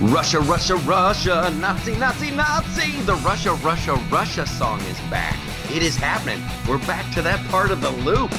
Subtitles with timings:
[0.00, 3.02] Russia, Russia, Russia, Nazi, Nazi, Nazi.
[3.02, 5.38] The Russia, Russia, Russia song is back.
[5.70, 6.42] It is happening.
[6.66, 8.32] We're back to that part of the loop.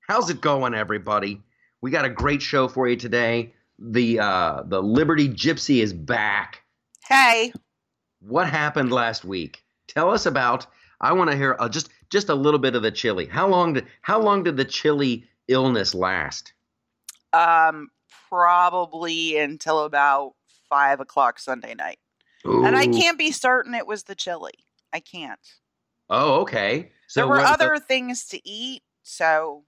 [0.00, 1.40] How's it going, everybody?
[1.80, 3.54] We got a great show for you today.
[3.78, 6.62] The uh, the Liberty Gypsy is back.
[7.08, 7.50] Hey.
[8.20, 9.64] What happened last week?
[9.88, 10.66] Tell us about.
[11.00, 13.24] I want to hear uh, just just a little bit of the chili.
[13.24, 16.52] How long did how long did the chili illness last?
[17.32, 17.88] Um,
[18.28, 20.34] probably until about
[20.68, 21.98] five o'clock Sunday night.
[22.46, 22.64] Ooh.
[22.64, 24.52] And I can't be certain it was the chili.
[24.92, 25.40] I can't.
[26.08, 26.92] Oh, okay.
[27.08, 29.64] So there were other things to eat, so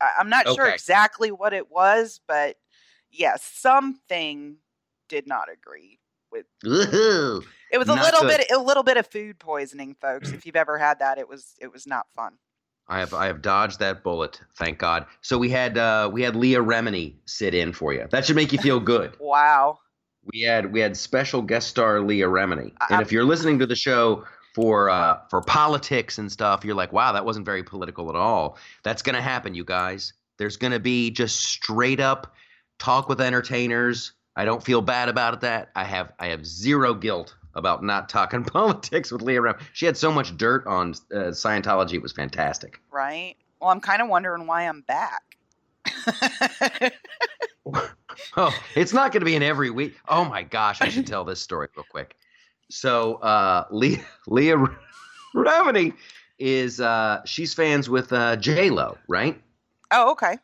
[0.00, 2.56] I- I'm not sure exactly what it was, but
[3.10, 4.56] yes, something
[5.08, 5.98] did not agree
[6.30, 6.46] with.
[6.66, 7.42] Ooh.
[7.72, 8.38] It was a little good.
[8.38, 10.30] bit, a little bit of food poisoning, folks.
[10.30, 12.38] If you've ever had that, it was, it was not fun.
[12.88, 15.06] I have I have dodged that bullet, thank God.
[15.20, 18.08] So we had uh, we had Leah Remini sit in for you.
[18.10, 19.16] That should make you feel good.
[19.20, 19.78] Wow.
[20.32, 22.72] We had we had special guest star Leah Remini.
[22.80, 26.74] I- And if you're listening to the show for uh, for politics and stuff, you're
[26.74, 28.58] like, wow, that wasn't very political at all.
[28.82, 30.12] That's gonna happen, you guys.
[30.38, 32.34] There's gonna be just straight up
[32.78, 34.12] talk with entertainers.
[34.36, 35.70] I don't feel bad about that.
[35.76, 39.60] I have I have zero guilt about not talking politics with Leah Remini.
[39.72, 41.94] She had so much dirt on uh, Scientology.
[41.94, 42.80] It was fantastic.
[42.90, 43.34] Right.
[43.60, 45.22] Well, I'm kind of wondering why I'm back.
[48.36, 49.94] Oh, it's not going to be in every week.
[50.08, 52.16] Oh my gosh, I should tell this story real quick.
[52.68, 54.56] So, uh, Leah, Leah
[55.34, 55.94] Remini
[56.38, 59.40] is uh, she's fans with uh, J Lo, right?
[59.92, 60.38] oh, okay.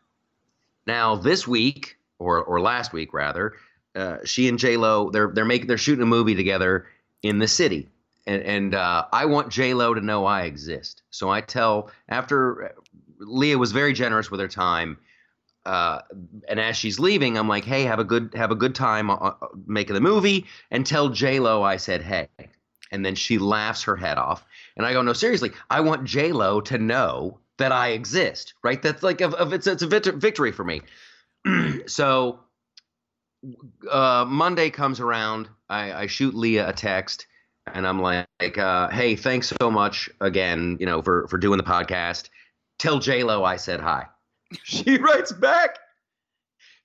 [0.86, 3.55] Now, this week or or last week rather,
[3.95, 6.86] uh, she and J Lo they're they're making they're shooting a movie together
[7.23, 7.89] in the city,
[8.27, 11.03] and and uh, I want J Lo to know I exist.
[11.11, 12.75] So I tell after
[13.19, 14.98] Leah was very generous with her time.
[15.67, 16.00] Uh,
[16.47, 19.14] and as she's leaving, I'm like, "Hey, have a good have a good time uh,
[19.14, 22.28] uh, making the movie." And tell J Lo I said, "Hey,"
[22.92, 24.45] and then she laughs her head off.
[24.77, 28.80] And I go, "No, seriously, I want J Lo to know that I exist, right?
[28.80, 30.83] That's like, of, it's it's a vict- victory for me."
[31.86, 32.39] so
[33.91, 37.27] uh, Monday comes around, I, I shoot Leah a text,
[37.67, 41.64] and I'm like, uh, "Hey, thanks so much again, you know, for for doing the
[41.64, 42.29] podcast.
[42.79, 44.07] Tell J Lo I said hi."
[44.64, 45.79] She writes back.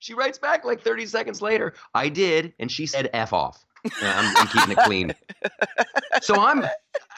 [0.00, 1.74] She writes back like 30 seconds later.
[1.94, 3.64] I did, and she said "f off."
[4.00, 5.14] I'm, I'm keeping it clean.
[6.22, 6.64] So I'm.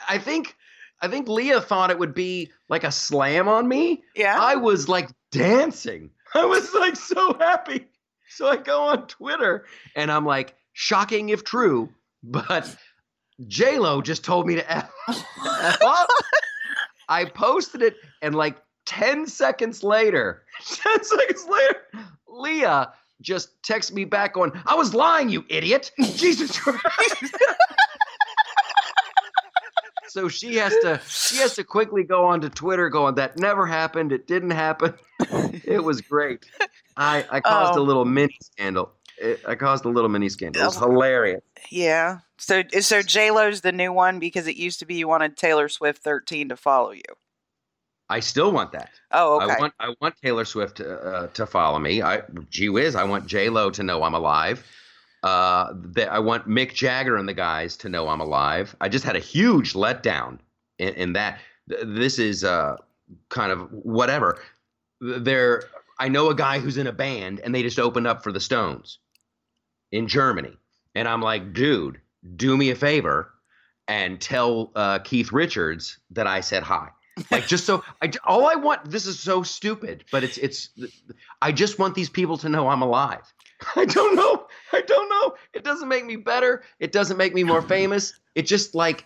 [0.07, 0.55] I think.
[1.01, 4.03] I think Leah thought it would be like a slam on me.
[4.15, 4.37] Yeah.
[4.39, 6.09] I was like dancing.
[6.33, 7.87] I was like so happy.
[8.29, 11.89] So I go on Twitter and I'm like, shocking if true,
[12.23, 12.75] but
[13.47, 16.07] J Lo just told me to F, F.
[17.07, 21.77] I posted it and like 10 seconds later, 10 seconds later,
[22.27, 25.91] Leah just texts me back going, I was lying, you idiot.
[25.99, 27.15] Jesus Christ.
[30.07, 34.11] so she has to she has to quickly go onto Twitter going, that never happened.
[34.11, 34.93] It didn't happen.
[35.63, 36.45] it was great.
[36.97, 37.83] I, I caused a Oh.
[37.83, 38.91] little mini scandal.
[39.17, 40.61] It, I caused a little mini scandal.
[40.61, 40.91] It was Oh.
[40.91, 41.41] hilarious.
[41.69, 42.19] Yeah.
[42.37, 45.69] So so J Lo's the new one because it used to be you wanted Taylor
[45.69, 47.01] Swift 13 to follow you.
[48.09, 48.91] I still want that.
[49.11, 49.53] Oh, okay.
[49.53, 52.01] I want I want Taylor Swift to, uh, to follow me.
[52.01, 54.65] I gee whiz, I want J Lo to know I'm alive.
[55.23, 58.75] Uh, the, I want Mick Jagger and the guys to know I'm alive.
[58.79, 60.37] I just had a huge letdown
[60.77, 61.39] in, in that.
[61.67, 62.77] This is uh,
[63.29, 64.39] kind of whatever.
[65.01, 65.63] There,
[65.99, 68.39] I know a guy who's in a band, and they just opened up for the
[68.39, 68.99] Stones
[69.91, 70.55] in Germany,
[70.93, 71.99] and I'm like, dude,
[72.35, 73.31] do me a favor
[73.87, 76.89] and tell uh, Keith Richards that I said hi
[77.31, 80.69] like just so I all I want this is so stupid but it's it's
[81.41, 83.21] I just want these people to know I'm alive.
[83.75, 84.47] I don't know.
[84.73, 85.35] I don't know.
[85.53, 86.63] It doesn't make me better.
[86.79, 88.13] It doesn't make me more famous.
[88.35, 89.05] It just like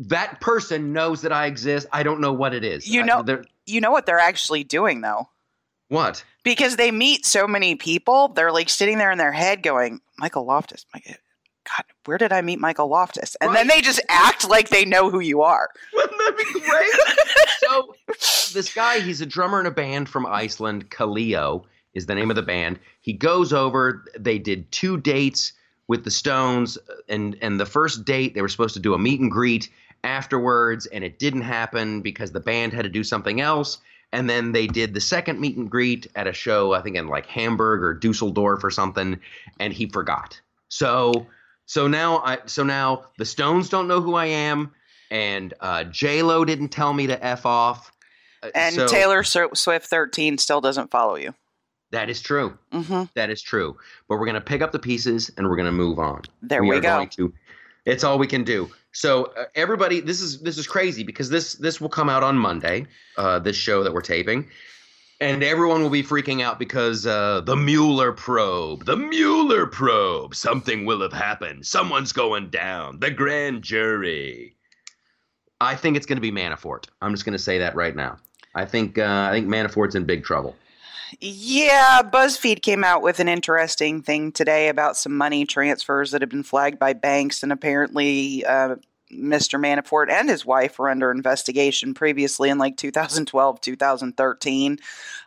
[0.00, 1.86] that person knows that I exist.
[1.92, 2.88] I don't know what it is.
[2.88, 5.28] You know- they're- you know what they're actually doing though?
[5.88, 6.24] what?
[6.44, 10.44] Because they meet so many people, they're like sitting there in their head going, Michael
[10.46, 11.00] Loftus, my
[11.64, 13.36] God, where did I meet Michael Loftus?
[13.40, 15.68] And then they just act like they know who you are.
[15.92, 17.26] Wouldn't that be great?
[17.58, 17.94] so
[18.54, 20.90] this guy, he's a drummer in a band from Iceland.
[20.90, 21.64] Kaleo
[21.94, 22.78] is the name of the band.
[23.02, 24.04] He goes over.
[24.18, 25.52] They did two dates
[25.88, 26.78] with the Stones,
[27.08, 29.68] and and the first date they were supposed to do a meet and greet
[30.04, 33.78] afterwards, and it didn't happen because the band had to do something else.
[34.12, 37.06] And then they did the second meet and greet at a show, I think in
[37.06, 39.20] like Hamburg or Dusseldorf or something,
[39.60, 40.40] and he forgot.
[40.68, 41.26] So
[41.70, 44.72] so now I so now the Stones don't know who I am,
[45.08, 47.92] and uh, J Lo didn't tell me to f off.
[48.42, 51.32] Uh, And so- Taylor Swift 13 still doesn't follow you.
[51.92, 52.58] That is true.
[52.72, 53.76] hmm That is true.
[54.08, 56.22] But we're going to pick up the pieces and we're going to move on.
[56.42, 57.06] There we, are go.
[57.06, 57.32] To,
[57.84, 58.68] it's all we can do.
[58.92, 62.36] So uh, everybody, this is this is crazy because this this will come out on
[62.36, 62.86] Monday.
[63.16, 64.48] Uh, this show that we're taping,
[65.20, 70.86] and everyone will be freaking out because uh, the Mueller probe, the Mueller probe, something
[70.86, 71.66] will have happened.
[71.66, 72.98] Someone's going down.
[73.00, 74.56] The grand jury.
[75.60, 76.86] I think it's going to be Manafort.
[77.02, 78.16] I'm just going to say that right now.
[78.54, 80.56] I think uh, I think Manafort's in big trouble.
[81.20, 86.30] Yeah, BuzzFeed came out with an interesting thing today about some money transfers that have
[86.30, 88.76] been flagged by banks, and apparently uh,
[89.12, 89.58] Mr.
[89.60, 94.78] Manafort and his wife were under investigation previously in like 2012, 2013.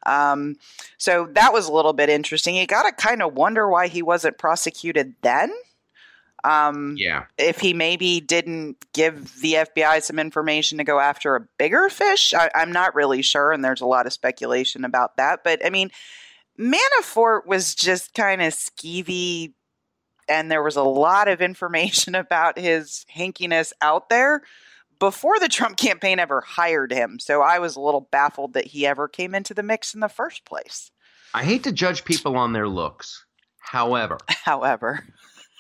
[0.06, 0.56] Um,
[0.98, 2.56] so that was a little bit interesting.
[2.56, 5.52] You got to kind of wonder why he wasn't prosecuted then.
[6.46, 7.26] Um, Yeah.
[7.38, 12.34] if he maybe didn't give the FBI some information to go after a bigger fish.
[12.34, 15.46] I, I'm not really sure, and there's a lot of speculation about that.
[15.46, 15.90] But I mean,
[16.60, 19.54] Manafort was just kind of skeevy,
[20.28, 24.42] and there was a lot of information about his hankiness out there
[25.00, 27.20] before the Trump campaign ever hired him.
[27.20, 30.08] So I was a little baffled that he ever came into the mix in the
[30.10, 30.92] first place.
[31.34, 33.26] I hate to judge people on their looks.
[33.60, 35.04] However, However,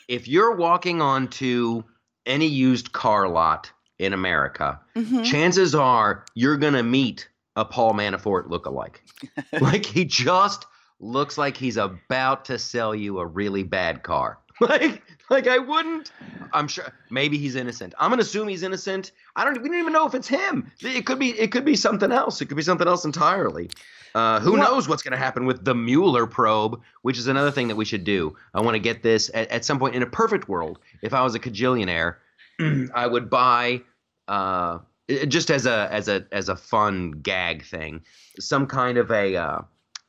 [0.07, 1.83] if you're walking onto
[2.25, 5.25] any used car lot in America, Mhm.
[5.25, 8.97] chances are you're going to meet a Paul Manafort lookalike.
[9.61, 10.65] like he just
[10.99, 14.37] looks like he's about to sell you a really bad car.
[14.69, 16.11] Like like I wouldn't
[16.53, 17.93] I'm sure maybe he's innocent.
[17.99, 19.11] I'm going to assume he's innocent.
[19.35, 20.71] I don't we don't even know if it's him.
[20.81, 22.41] It could be it could be something else.
[22.41, 23.69] It could be something else entirely.
[24.15, 27.49] Uh, who Well- knows what's going to happen with the Mueller probe, which is another
[27.51, 28.35] thing that we should do.
[28.53, 30.77] I want to get this at, at some point in a perfect world.
[31.01, 32.17] If I was a cajillionaire,
[32.93, 33.81] I would buy
[34.27, 34.79] uh,
[35.27, 38.01] just as a as a as a fun gag thing,
[38.39, 39.61] some kind of a uh,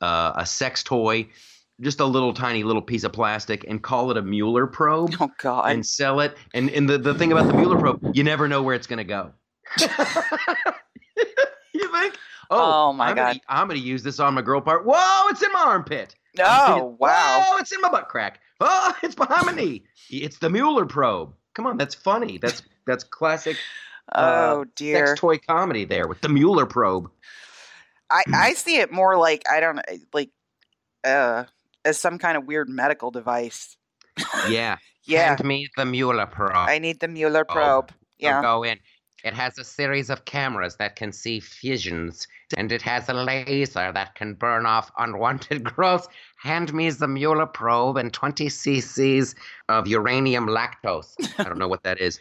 [0.03, 1.27] uh, a sex toy,
[1.81, 5.31] just a little tiny little piece of plastic, and call it a Mueller probe oh
[5.39, 6.37] God, and sell it.
[6.55, 8.99] And and the, the thing about the Mueller probe, you never know where it's going
[8.99, 9.33] to go.
[11.75, 12.17] you think?
[12.51, 13.41] Oh, my I'm gonna- God.
[13.49, 14.85] I'm going to use this on my girl part.
[14.87, 16.15] Whoa, it's in my armpit.
[16.41, 17.45] oh wow.
[17.49, 18.41] Whoa, it's in my butt crack.
[18.61, 19.85] Oh, it's behind my knee.
[20.11, 21.35] It's the Mueller probe.
[21.55, 22.39] Come on, that's funny.
[22.39, 23.57] That's that's classic
[24.15, 25.07] Oh uh, dear.
[25.09, 27.11] sex toy comedy there with the Mueller probe.
[28.11, 29.81] I, I see it more like I don't
[30.13, 30.31] like
[31.05, 31.45] uh
[31.85, 33.77] as some kind of weird medical device.
[34.49, 34.77] Yeah.
[35.07, 36.55] Yeah, Hand me the Mueller probe.
[36.57, 37.91] I need the Mueller Oh, probe.
[37.91, 38.41] I'll Yeah.
[38.41, 38.79] go in.
[39.23, 42.27] It has a series of cameras that can see fissions,
[42.57, 46.09] and it has a laser that can burn off unwanted growth.
[46.39, 49.35] Hand me the Mueller probe and 20 cc's
[49.69, 51.15] of uranium lactose.
[51.39, 52.19] I don't know what that is.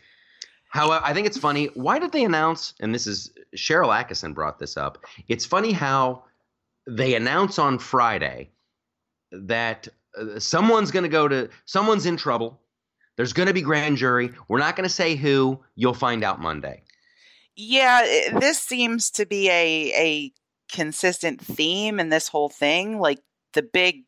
[0.68, 1.68] However, I think it's funny.
[1.76, 2.74] Why did they announce?
[2.82, 4.98] And this is Sharyl Attkisson brought this up.
[5.30, 6.26] It's funny how
[6.86, 8.50] they announce on Friday
[9.34, 9.88] that
[10.18, 12.60] uh, someone's going to go to someone's in trouble.
[13.16, 14.32] There's going to be grand jury.
[14.48, 15.60] We're not going to say who.
[15.76, 16.84] You'll find out Monday.
[17.56, 20.34] Yeah, this seems to be a a
[20.72, 23.00] consistent theme in this whole thing.
[23.00, 23.20] Like
[23.54, 24.06] the big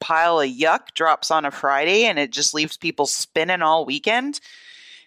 [0.00, 4.40] pile of yuck drops on a Friday and it just leaves people spinning all weekend.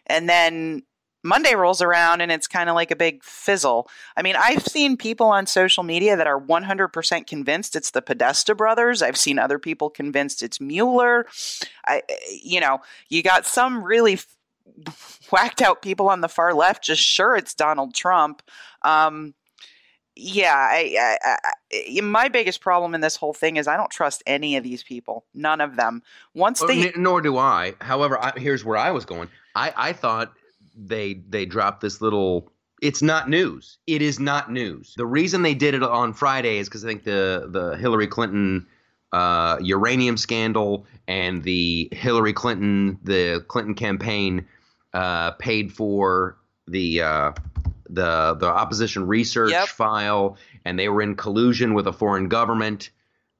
[0.05, 0.83] And then
[1.23, 3.89] Monday rolls around and it's kind of like a big fizzle.
[4.17, 8.53] I mean, I've seen people on social media that are 100% convinced it's the Podesta
[8.53, 9.01] brothers.
[9.01, 11.25] I've seen other people convinced it's Mueller.
[11.87, 12.79] I you know,
[13.09, 14.19] you got some really
[15.31, 18.41] whacked out people on the far left just sure it's Donald Trump.
[18.81, 19.33] Um,
[20.15, 21.37] yeah, I, I,
[21.73, 24.83] I, my biggest problem in this whole thing is I don't trust any of these
[24.83, 25.25] people.
[25.33, 26.03] None of them.
[26.35, 27.73] Once they, nor do I.
[27.81, 29.29] However, I, here's where I was going.
[29.55, 30.33] I, I thought
[30.75, 32.51] they they dropped this little.
[32.81, 33.77] It's not news.
[33.87, 34.93] It is not news.
[34.97, 38.67] The reason they did it on Friday is because I think the the Hillary Clinton
[39.11, 44.45] uh, uranium scandal and the Hillary Clinton the Clinton campaign
[44.93, 46.37] uh, paid for
[46.67, 47.31] the uh,
[47.89, 49.67] the the opposition research Yep.
[49.69, 52.89] file, and they were in collusion with a foreign government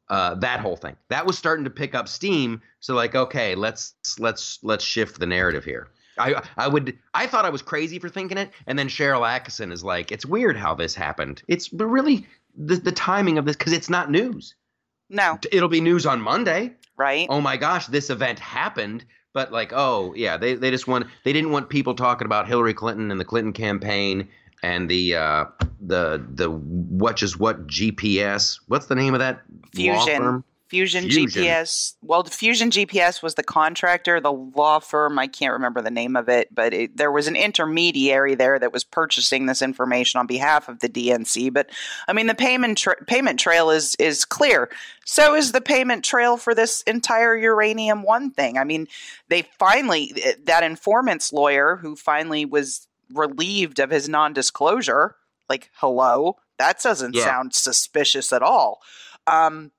[0.10, 3.96] uh, that whole thing that was starting to pick up steam so like okay let's
[4.20, 8.10] let's let's shift the narrative here i i would i thought i was crazy for
[8.10, 11.42] thinking it and then Sharyl Attkisson is like it's weird how this happened.
[11.48, 14.56] It's but really the, the timing of this because it's not news.
[15.10, 16.74] No, it'll be news on monday.
[16.96, 17.28] Right?
[17.30, 19.06] oh my gosh this event happened.
[19.34, 22.76] But like oh yeah they, they just want they didn't want people talking about hillary
[22.76, 24.28] clinton and the clinton campaign
[24.62, 25.46] and the uh
[25.82, 29.42] the the what just what gps what's the name of that
[29.74, 30.44] Fusion.
[30.74, 31.44] Fusion, Fusion.
[31.44, 31.94] GPS.
[32.02, 35.20] Well, Fusion GPS was the contractor, the law firm.
[35.20, 38.74] I can't remember the name of it, but it, there was an intermediary there that
[38.74, 41.54] was purchasing this information on behalf of the DNC.
[41.54, 41.70] But
[42.08, 44.70] I mean, the payment tra- payment trail is is clear.
[45.06, 48.58] So is the payment trail for this entire uranium one thing.
[48.58, 48.88] I mean,
[49.30, 50.12] they finally
[50.46, 55.16] that informant's lawyer who finally was relieved of his non-disclosure.
[55.50, 57.26] Like, hello, that doesn't Yeah.
[57.26, 58.82] sound suspicious at all.
[59.28, 59.72] Um,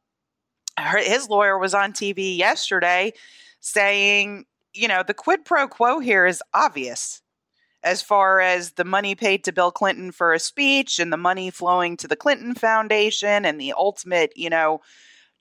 [0.78, 3.12] her, his lawyer was on TV yesterday
[3.60, 7.22] saying, you know, the quid pro quo here is obvious
[7.82, 11.50] as far as the money paid to Bill Clinton for a speech and the money
[11.50, 14.80] flowing to the Clinton Foundation and the ultimate, you know,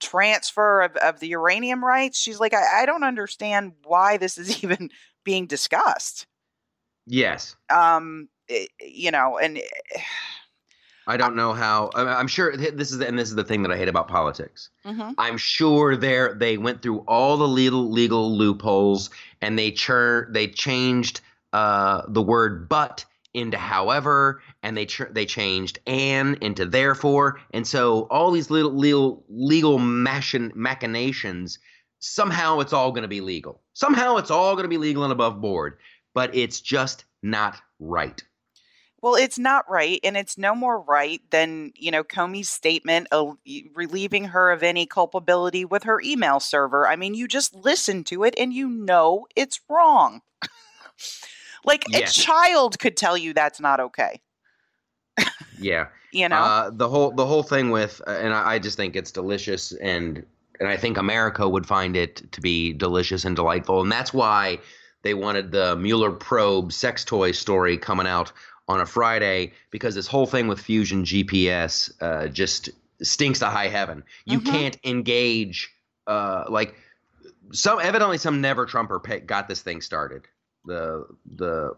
[0.02, 2.20] transfer of, of the uranium rights.
[2.20, 4.90] She's like, I, I don't understand why this is even
[5.24, 6.28] being discussed.
[7.08, 7.56] Yes.
[7.70, 9.62] Um, it- you know, and
[11.06, 11.90] I don't know how.
[11.96, 14.70] I'm sure this is, and this is the thing that I hate about politics.
[14.86, 15.16] Mhm.
[15.18, 19.10] I'm sure they they went through all the legal legal loopholes
[19.42, 25.26] and they chur they changed uh, the word but into however and they ch- they
[25.26, 31.58] changed and into therefore and so all these little legal legal machin- machinations
[32.00, 35.12] somehow it's all going to be legal somehow it's all going to be legal and
[35.12, 35.78] above board
[36.14, 38.24] but it's just not right
[39.04, 43.38] Well, it's not right, and it's no more right than you know Comey's statement of
[43.76, 46.88] relieving her of any culpability with her email server.
[46.88, 50.22] I mean, you just listen to it and you know it's wrong.
[51.66, 52.18] like Yes.
[52.18, 54.22] a child could tell you that's not okay.
[55.60, 58.78] yeah You know, Uh, the whole the whole thing with, uh, and I, I just
[58.78, 60.26] think it's delicious, and
[60.60, 64.60] and I think America would find it to be delicious and delightful, and that's why
[65.04, 68.32] they wanted the Mueller probe sex toy story coming out
[68.68, 72.70] on a Friday because this whole thing with fusion GPS uh, just
[73.02, 74.04] stinks to high heaven.
[74.26, 74.46] You Mhm.
[74.46, 75.70] can't engage
[76.08, 76.76] uh, like
[77.52, 80.24] some evidently some never Trumper got this thing started.
[80.66, 81.76] The the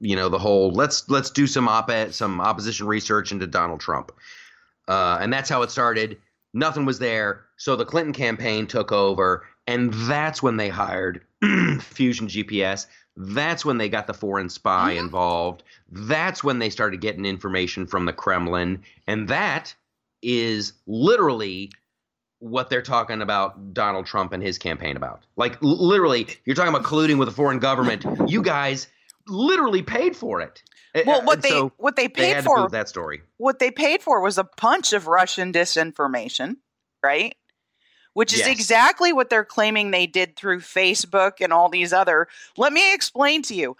[0.00, 4.12] you know the whole let's let's do some op-ed some opposition research into Donald Trump,
[4.88, 6.18] uh, and that's how it started.
[6.52, 11.20] Nothing was there, so the Clinton campaign took over, and that's when they hired
[11.80, 12.86] Fusion GPS.
[13.16, 14.98] That's when they got the foreign spy Mhm.
[15.00, 15.62] involved.
[15.90, 19.74] That's when they started getting information from the Kremlin, and that
[20.22, 21.70] is literally
[22.40, 25.24] what they're talking about Donald Trump and his campaign about.
[25.36, 28.04] Like literally, you're talking about colluding with a foreign government.
[28.28, 28.88] You guys
[29.28, 30.62] literally paid for it.
[31.06, 33.22] well, what and they so what they they paid had for that story.
[33.38, 36.56] what they paid for was a bunch of Russian disinformation,
[37.02, 37.34] right?
[38.14, 38.48] Which is Yes.
[38.48, 42.26] exactly what they're claiming they did through Facebook and all these other.
[42.56, 43.76] Let me explain to you.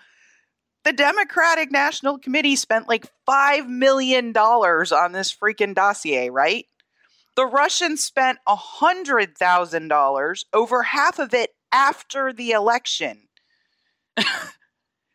[0.84, 6.66] The Democratic National Committee spent like $5 million on this freaking dossier, right?
[7.36, 13.28] The Russians spent $100,000, over half of it after the election.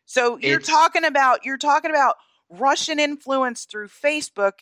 [0.06, 2.16] so you're It's- talking about you're talking about
[2.48, 4.60] Russian influence through Facebook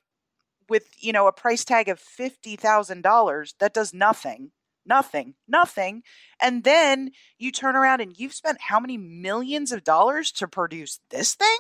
[0.69, 4.53] with, you know, a price tag of $50,000 that does nothing.
[4.87, 5.35] Nothing.
[5.47, 6.03] Nothing.
[6.41, 11.01] And then you turn around and you've spent how many millions of dollars to produce
[11.11, 11.59] this thing?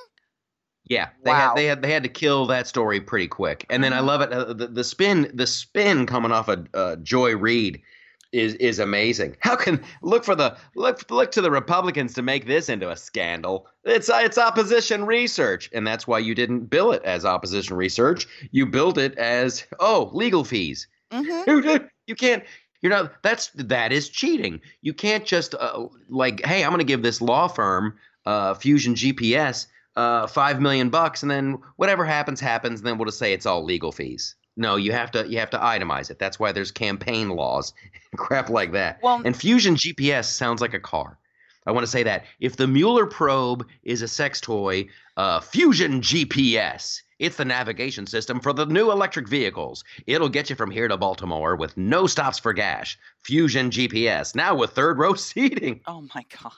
[0.84, 1.34] Yeah, they Wow.
[1.34, 3.66] had they had they had to kill that story pretty quick.
[3.68, 4.06] And then I Mhm.
[4.06, 4.32] love it.
[4.32, 7.82] Uh, the, the spin the spin coming off of uh, Joy Reid
[8.32, 9.36] is is amazing.
[9.40, 12.96] How can look for the look look to the Republicans to make this into a
[12.96, 13.66] scandal?
[13.84, 18.26] It's it's opposition research, and that's why you didn't bill it as opposition research.
[18.50, 20.86] You billed it as oh legal fees.
[21.10, 21.86] Mm-hmm.
[22.06, 22.44] you can't
[22.82, 26.84] you're not that's that is cheating you can't just uh, like hey i'm going to
[26.84, 29.66] give this law firm uh, fusion gps
[29.96, 33.46] uh, five million bucks and then whatever happens happens and then we'll just say it's
[33.46, 36.70] all legal fees no you have to you have to itemize it that's why there's
[36.70, 37.72] campaign laws
[38.16, 41.18] crap like that Well, and fusion gps sounds like a car
[41.66, 44.86] i want to say that if the mueller probe is a sex toy
[45.16, 49.82] uh, fusion gps it's the navigation system for the new electric vehicles.
[50.06, 52.96] It'll get you from here to Baltimore with no stops for gas.
[53.24, 55.80] Fusion GPS, now with third row seating.
[55.88, 56.52] oh my God.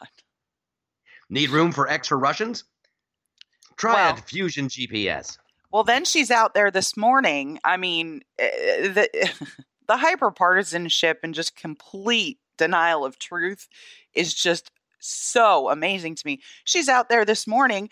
[1.31, 2.65] Need room for extra Russians?
[3.79, 5.39] Try Well- Fusion GPS.
[5.71, 7.59] Well, then she's out there this morning.
[7.65, 9.09] I mean, eh, the
[9.89, 13.69] the hyperpartisanship and just complete denial of truth
[14.15, 16.41] is just so amazing to me.
[16.65, 17.91] She's out there this morning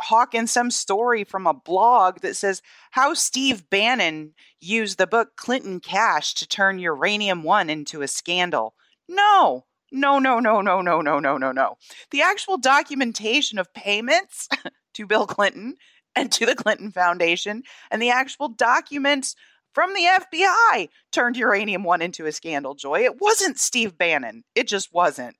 [0.00, 5.78] hawking some story from a blog that says how Steve Bannon used the book Clinton
[5.78, 8.74] Cash to turn Uranium One into a scandal.
[9.08, 11.76] No, no, no, no, no, no, no, no, no, no.
[12.10, 14.48] The actual documentation of payments
[14.94, 15.76] to Bill Clinton
[16.20, 19.34] and to the Clinton Foundation and the actual documents
[19.72, 23.00] from the FBI turned Uranium One into a scandal, Joy.
[23.04, 24.44] It wasn't Steve Bannon.
[24.54, 25.36] It just wasn't.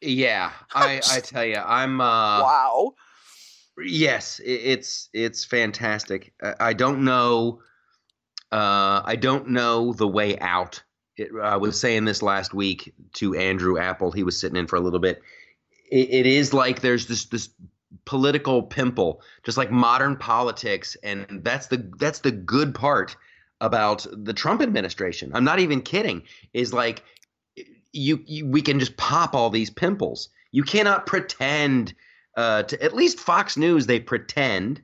[0.00, 2.92] Yeah, I I tell you, I'm uh wow.
[3.82, 6.32] yes, it, it's it's fantastic.
[6.42, 7.60] I, I don't know
[8.52, 10.82] uh I don't know the way out.
[11.16, 14.10] It, I was saying this last week to Andrew Apple.
[14.10, 15.20] He was sitting in for a little bit.
[15.90, 17.50] It, it is like there's this this
[18.04, 23.16] political pimple, just like modern politics, and that's the that's the good part
[23.60, 25.30] about the Trump administration.
[25.34, 26.22] I'm not even kidding.
[26.52, 27.02] Is like
[27.92, 30.28] you, you we can just pop all these pimples.
[30.52, 31.94] You cannot pretend
[32.36, 34.82] uh, to at least Fox News they pretend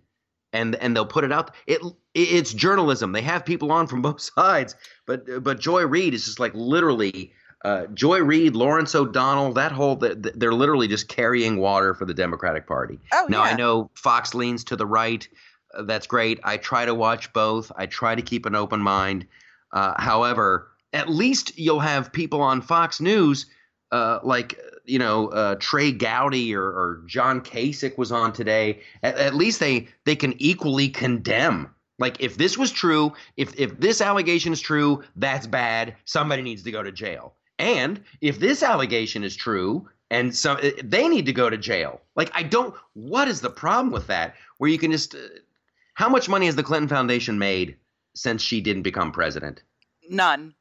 [0.53, 1.55] and and they'll put it out.
[1.67, 1.81] It
[2.15, 3.13] it's journalism.
[3.13, 4.75] They have people on from both sides,
[5.07, 7.33] but but Joy Reid is just like literally
[7.67, 12.65] uh, Joy Reid, Lawrence O'Donnell, that whole they're literally just carrying water for the Democratic
[12.65, 13.01] Party.
[13.13, 13.51] Oh, now yeah.
[13.51, 15.27] I know Fox leans to the right.
[15.75, 16.39] Uh, that's great.
[16.45, 17.73] I try to watch both.
[17.75, 19.27] I try to keep an open mind.
[19.73, 23.47] Uh, however, at least you'll have people on Fox News
[23.91, 28.81] uh, like you know uh, Trey Gowdy or, or John Kasich was on today.
[29.03, 31.75] At, at least they they can equally condemn.
[31.99, 35.97] Like if this was true, if if this allegation is true, that's bad.
[36.05, 37.35] Somebody needs to go to jail.
[37.59, 42.01] And if this allegation is true, and so they need to go to jail.
[42.15, 42.75] Like I don't.
[42.95, 44.35] What is the problem with that?
[44.59, 45.15] Where you can just.
[45.15, 45.19] Uh,
[45.95, 47.77] how much money has the Clinton Foundation made
[48.15, 49.63] since she didn't become president?
[50.11, 50.55] None.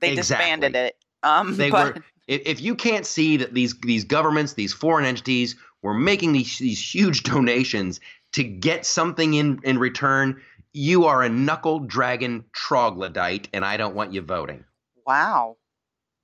[0.00, 0.44] They Exactly.
[0.46, 0.96] disbanded it.
[1.22, 2.02] Um, They but were.
[2.26, 6.58] If, if you can't see that these these governments, these foreign entities, were making these
[6.58, 8.00] these huge donations
[8.32, 10.40] to get something in in return,
[10.72, 14.64] you are a knuckle dragon troglodyte, and I don't want you voting.
[15.06, 15.56] wow.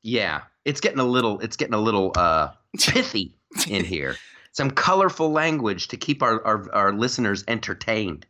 [0.04, 3.34] Yeah, it's getting a little it's getting a little uh, pithy
[3.68, 4.16] in here.
[4.52, 8.24] Some colorful language to keep our, our, our listeners entertained.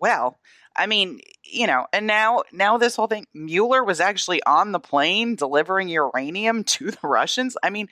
[0.00, 0.38] Well,
[0.76, 4.78] I mean, you know, and now now this whole thing Mueller was actually on the
[4.78, 7.56] plane delivering uranium to the Russians.
[7.64, 7.88] I mean,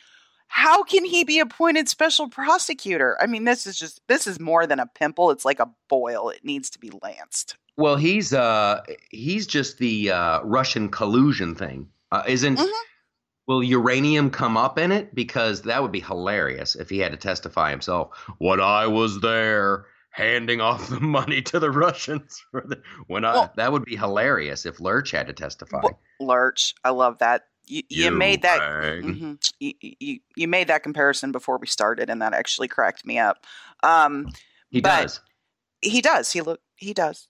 [0.46, 3.18] how can he be appointed special prosecutor?
[3.20, 5.32] I mean, this is just this is more than a pimple.
[5.32, 6.30] It's like a boil.
[6.30, 7.56] It needs to be lanced.
[7.76, 12.58] Well, he's uh he's just the uh, Russian collusion thing, uh, isn't?
[12.58, 12.70] Mhm.
[13.46, 15.14] Will uranium come up in it?
[15.14, 18.16] Because that would be hilarious if he had to testify himself.
[18.38, 23.32] When I was there, handing off the money to the Russians for the when I
[23.34, 25.80] Well- that would be hilarious if Lurch had to testify.
[25.82, 27.42] Well, Lurch, I love that.
[27.68, 28.60] You, you made that.
[28.60, 29.38] Mhm.
[29.58, 33.44] You, you you made that comparison before we started, and that actually cracked me up.
[33.82, 34.28] Um,
[34.70, 35.20] He does.
[35.82, 36.30] he does.
[36.32, 36.60] He look.
[36.76, 37.26] He does.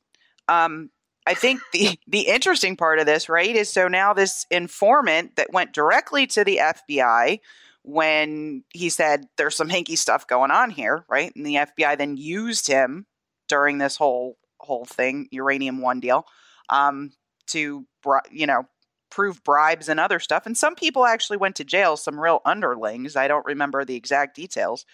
[0.48, 0.90] Um,
[1.26, 5.52] I think the the interesting part of this, right, is so now this informant that
[5.52, 7.40] went directly to the FBI
[7.82, 12.16] when he said there's some hinky stuff going on here, right, and the FBI then
[12.16, 13.06] used him
[13.48, 16.26] during this whole whole thing, uranium one deal,
[16.70, 17.12] um,
[17.48, 17.86] to
[18.30, 18.64] you know
[19.10, 20.46] prove bribes and other stuff.
[20.46, 23.16] And some people actually went to jail, some real underlings.
[23.16, 24.84] I don't remember the exact details,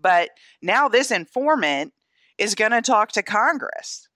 [0.00, 0.30] but
[0.62, 1.92] now this informant
[2.38, 4.08] is going to talk to Congress.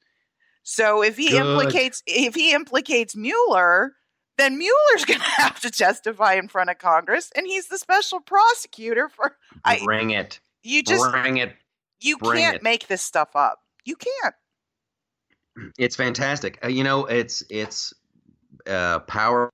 [0.70, 1.46] So if he Good.
[1.46, 3.94] implicates if he implicates Mueller,
[4.36, 8.20] then Mueller's going to have to testify in front of Congress, and he's the special
[8.20, 9.34] prosecutor for.
[9.64, 10.40] I- Bring it.
[10.62, 11.54] You just Bring it.
[12.02, 12.62] you bring can't it.
[12.62, 13.60] make this stuff up.
[13.86, 14.34] You can't.
[15.78, 16.58] It's fantastic.
[16.62, 17.94] Uh, you know, it's it's
[18.66, 19.48] uh, power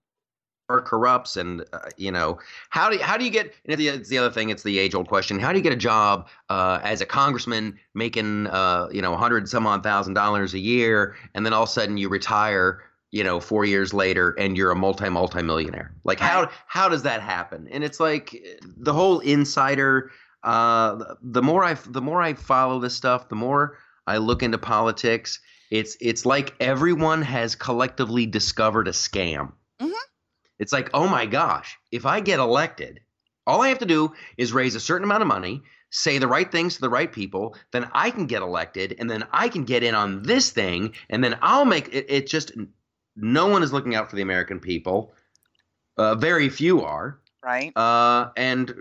[0.68, 2.38] corrupts, and uh, you know
[2.70, 3.52] how do you, how do you get?
[3.66, 4.50] And the, it's the other thing.
[4.50, 5.38] It's the age old question.
[5.38, 9.16] How do you get a job uh, as a congressman making uh, you know a
[9.16, 12.82] hundred some odd thousand dollars a year, and then all of a sudden you retire?
[13.10, 15.94] You know, four years later, and you're a multi multi millionaire.
[16.02, 17.68] Like how how does that happen?
[17.70, 18.34] And it's like
[18.76, 20.10] the whole insider.
[20.42, 24.58] Uh, the more I the more I follow this stuff, the more I look into
[24.58, 25.38] politics.
[25.70, 29.52] It's it's like everyone has collectively discovered a scam.
[29.80, 29.92] Mhm.
[30.58, 33.00] It's like, oh my gosh, if I get elected,
[33.46, 36.50] all I have to do is raise a certain amount of money, say the right
[36.50, 39.82] things to the right people, then I can get elected, and then I can get
[39.82, 42.06] in on this thing, and then I'll make it.
[42.08, 42.52] It just
[43.16, 45.12] no one is looking out for the American people.
[45.96, 47.76] Uh, very few are, Right.
[47.76, 48.74] uh, and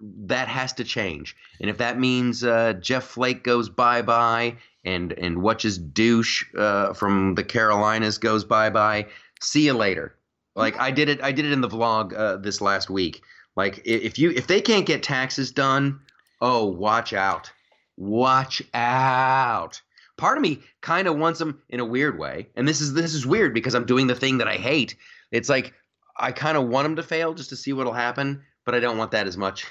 [0.00, 1.36] that has to change.
[1.60, 6.92] And if that means uh, Jeff Flake goes bye bye, and and Whatch's douche uh,
[6.92, 9.06] from the Carolinas goes bye bye,
[9.40, 10.16] see you later.
[10.54, 13.22] Like I did it, I did it in the vlog uh, this last week.
[13.56, 16.00] Like if you if they can't get taxes done,
[16.40, 17.50] oh watch out,
[17.96, 19.80] watch out.
[20.16, 23.14] Part of me kind of wants them in a weird way, and this is this
[23.14, 24.96] is weird because I'm doing the thing that I hate.
[25.30, 25.74] It's like
[26.16, 28.98] I kind of want them to fail just to see what'll happen, but I don't
[28.98, 29.66] want that as much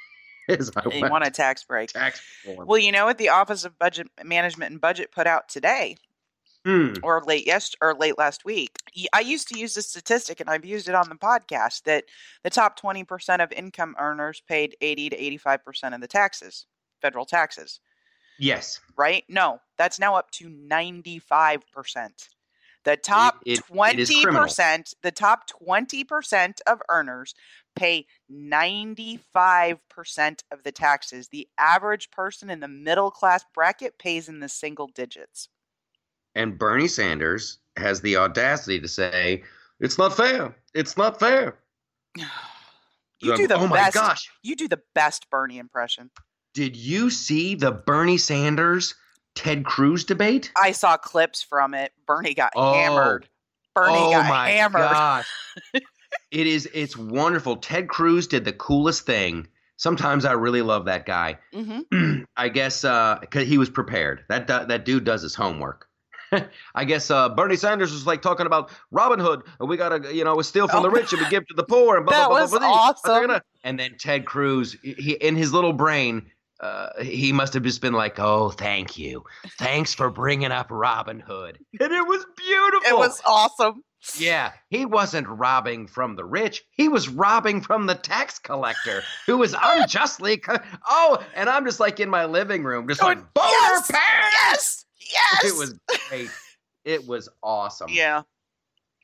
[0.48, 1.90] as I want, want a tax break.
[1.90, 2.22] tax.
[2.46, 5.96] Well, you know what the Office of Budget Management and Budget put out today?
[6.66, 6.94] Hmm.
[7.04, 8.76] or late yes or late last week.
[9.12, 12.06] I used to use this statistic and I've used it on the podcast that
[12.42, 16.66] the top 20% of income earners paid 80 to 85% of the taxes,
[17.00, 17.78] federal taxes,
[18.40, 18.80] Yes.
[18.96, 19.22] right?
[19.28, 22.30] No, that's now up to 95%.
[22.82, 24.46] The top it- it is criminal.
[24.48, 27.36] 20%, the top 20% of earners
[27.76, 31.28] pay 95% of the taxes.
[31.28, 35.48] The average person in the middle class bracket pays in the single digits.
[36.36, 39.42] And Bernie Sanders has the audacity to say,
[39.80, 40.54] it's not fair.
[40.74, 41.56] It's not fair.
[43.20, 44.30] You Um, do the oh my gosh.
[44.42, 46.10] You do the best Bernie impression.
[46.52, 48.94] Did you see the Bernie Sanders
[49.34, 50.52] Ted Cruz debate?
[50.54, 51.92] I saw clips from it.
[52.06, 52.74] Bernie got Oh.
[52.74, 53.26] hammered.
[53.74, 54.82] Bernie oh got my hammered.
[54.82, 55.26] gosh.
[56.30, 57.56] it is it's wonderful.
[57.56, 59.48] Ted Cruz did the coolest thing.
[59.78, 61.38] Sometimes I really love that guy.
[61.54, 64.24] hmm I guess uh 'cause he was prepared.
[64.28, 65.88] That that dude does his homework.
[66.74, 69.42] I guess uh, Bernie Sanders was like talking about Robin Hood.
[69.60, 70.82] and We gotta, you know, we steal from Oh.
[70.82, 71.96] the rich and we give to the poor.
[71.96, 72.68] And blah, That blah, blah, was blah, blah.
[72.68, 73.40] Awesome.
[73.64, 77.92] And then Ted Cruz, he in his little brain, uh, he must have just been
[77.92, 79.24] like, "Oh, thank you,
[79.58, 82.88] thanks for bringing up Robin Hood," and it was beautiful.
[82.88, 83.82] It was awesome.
[84.18, 86.62] Yeah, he wasn't robbing from the rich.
[86.70, 90.38] He was robbing from the tax collector who was unjustly.
[90.38, 90.56] Co-
[90.88, 94.36] oh, and I'm just like in my living room, just like boner yes, pants.
[94.44, 94.84] Yes.
[95.12, 95.44] Yes.
[95.44, 96.30] It was great.
[96.84, 97.88] It was awesome.
[97.90, 98.22] Yeah.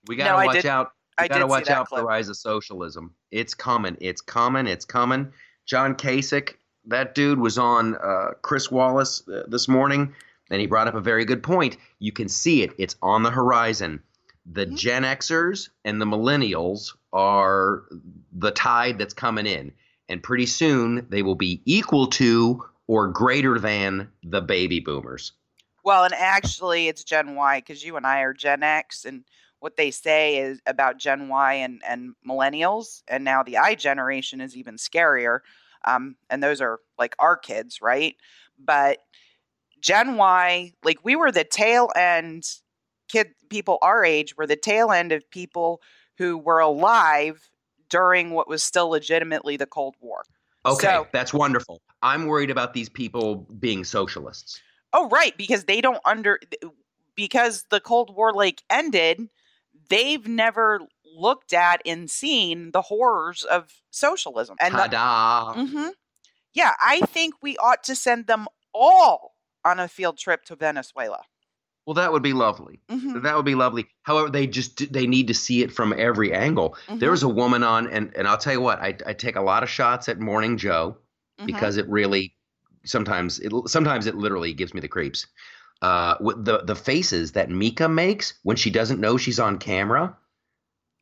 [0.07, 0.93] we gotta No, watch did- out.
[1.19, 3.15] We I gotta watch out for the rise of socialism.
[3.31, 3.97] It's coming.
[4.01, 4.67] It's coming.
[4.67, 5.33] It's coming.
[5.67, 6.55] John Kasich,
[6.87, 10.15] that dude was on uh, Chris Wallace uh, this morning,
[10.51, 11.77] and he brought up a very good point.
[11.99, 12.73] You can see it.
[12.79, 14.03] It's on the horizon.
[14.47, 14.77] The Mhm.
[14.77, 17.85] Gen Xers and the Millennials are
[18.33, 19.71] the tide that's coming in,
[20.09, 25.33] and pretty soon they will be equal to or greater than the baby boomers.
[25.85, 29.25] Well, and actually, it's Gen Y because you and I are Gen X, and
[29.61, 34.41] what they say is about Gen Y and, and millennials, and now the I generation
[34.41, 35.41] is even scarier.
[35.85, 38.17] Um, and those are like our kids, right?
[38.59, 38.99] But
[39.81, 42.49] Gen Y, like we were the tail end
[43.09, 45.83] kid people our age were the tail end of people
[46.17, 47.51] who were alive
[47.91, 50.23] during what was still legitimately the Cold War.
[50.65, 51.81] Okay, So- that's wonderful.
[52.03, 54.61] I'm worried about these people being socialists.
[54.93, 56.39] Oh, right, because they don't under
[57.15, 59.29] because the Cold War like ended,
[59.89, 64.57] they've never looked at and seen the horrors of socialism.
[64.61, 65.55] And the, Ta-da!
[65.55, 65.95] Mhm.
[66.55, 71.25] yeah, I think we ought to send them all on a field trip to Venezuela.
[71.87, 72.81] Well, that would be lovely.
[72.89, 73.89] Mhm, That would be lovely.
[74.03, 76.77] However, they just they need to see it from every angle.
[76.89, 79.37] mhm, There was a woman on, and and I'll tell you what, I, I take
[79.37, 80.99] a lot of shots at Morning Joe
[81.39, 81.67] mhm.
[81.67, 82.35] because it really
[82.85, 85.27] sometimes it sometimes it literally gives me the creeps.
[85.81, 90.17] Uh, the the faces that Mika makes when she doesn't know she's on camera,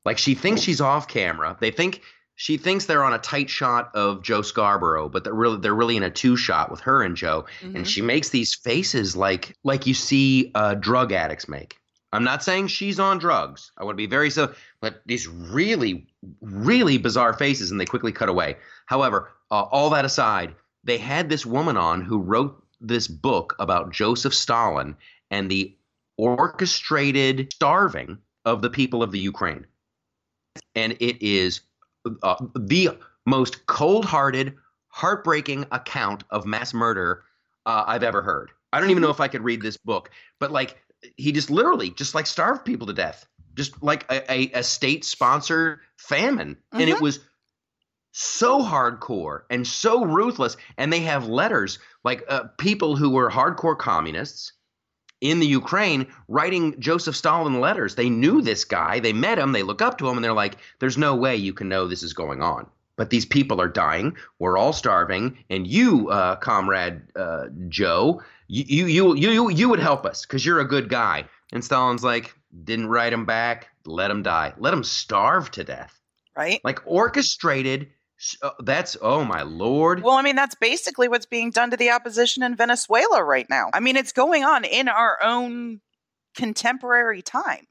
[0.05, 1.57] like she thinks she's off camera.
[1.61, 2.01] They think
[2.37, 5.97] she thinks they're on a tight shot of Joe Scarborough, but they're really they're really
[5.99, 7.77] in a two shot with her and Joe, Mhm.
[7.77, 11.77] and she makes these faces like like you see uh, drug addicts make.
[12.13, 13.71] I'm not saying she's on drugs.
[13.79, 16.09] I want to be very so, but these really,
[16.41, 18.57] really bizarre faces, and they quickly cut away.
[18.87, 23.93] However, uh, all that aside, they had this woman on who wrote this book about
[23.93, 24.97] Joseph Stalin
[25.31, 25.77] and the
[26.17, 29.67] orchestrated starving of the people of the Ukraine,
[30.75, 31.61] and it is
[32.23, 34.55] uh, the most cold-hearted,
[34.89, 37.25] heartbreaking account of mass murder
[37.67, 38.51] uh, I've ever heard.
[38.73, 40.79] I don't even know if I could read this book, but like
[41.17, 45.81] he just literally just like starved people to death, just like a, a, a state-sponsored
[45.97, 47.21] famine, and it was
[48.13, 50.57] so hardcore and so ruthless.
[50.77, 54.53] And they have letters like uh, people who were hardcore communists
[55.21, 57.95] in the Ukraine writing Joseph Stalin letters.
[57.95, 60.57] They knew this guy, they met him, they look up to him, and they're like,
[60.79, 64.17] "There's no way you can know this is going on." But these people are dying.
[64.39, 69.79] We're all starving, and you, uh, comrade uh, Joe, you you you you you would
[69.79, 71.25] help us because you're a good guy.
[71.53, 73.69] And Stalin's like, didn't write him back.
[73.85, 74.55] Let him die.
[74.59, 76.01] Let him starve to death.
[76.37, 76.61] right?
[76.65, 77.89] Like orchestrated.
[78.43, 80.03] Uh, That's oh my lord.
[80.03, 83.71] Well, I mean, that's basically what's being done to the opposition in Venezuela right now.
[83.73, 85.81] I mean, it's going on in our own
[86.35, 87.67] contemporary time.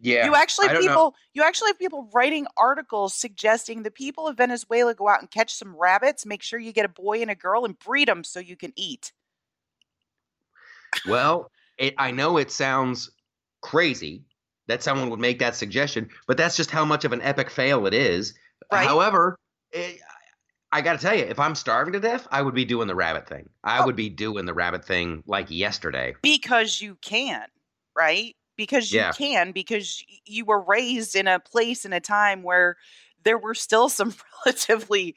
[0.00, 0.26] yeah.
[0.26, 0.90] you actually have don't know.
[0.90, 5.30] people you actually have people writing articles suggesting the people of Venezuela go out and
[5.30, 8.22] catch some rabbits, make sure you get a boy and a girl and breed them
[8.22, 9.12] so you can eat.
[11.06, 13.10] Well, it, I know it sounds
[13.60, 14.24] crazy
[14.66, 17.86] that someone would make that suggestion, but that's just how much of an epic fail
[17.86, 18.32] it is.
[18.72, 18.86] Right.
[18.86, 19.38] However,
[19.76, 20.00] it,
[20.72, 22.94] I got to tell you, if I'm starving to death, I would be doing the
[22.94, 23.48] rabbit thing.
[23.62, 23.86] I Oh.
[23.86, 26.14] would be doing the rabbit thing like yesterday.
[26.22, 27.46] Because you can.
[27.96, 28.36] right?
[28.56, 29.12] Because you Yeah.
[29.12, 32.76] can, because you were raised in a place in a time where
[33.22, 34.14] there were still some
[34.46, 35.14] relatively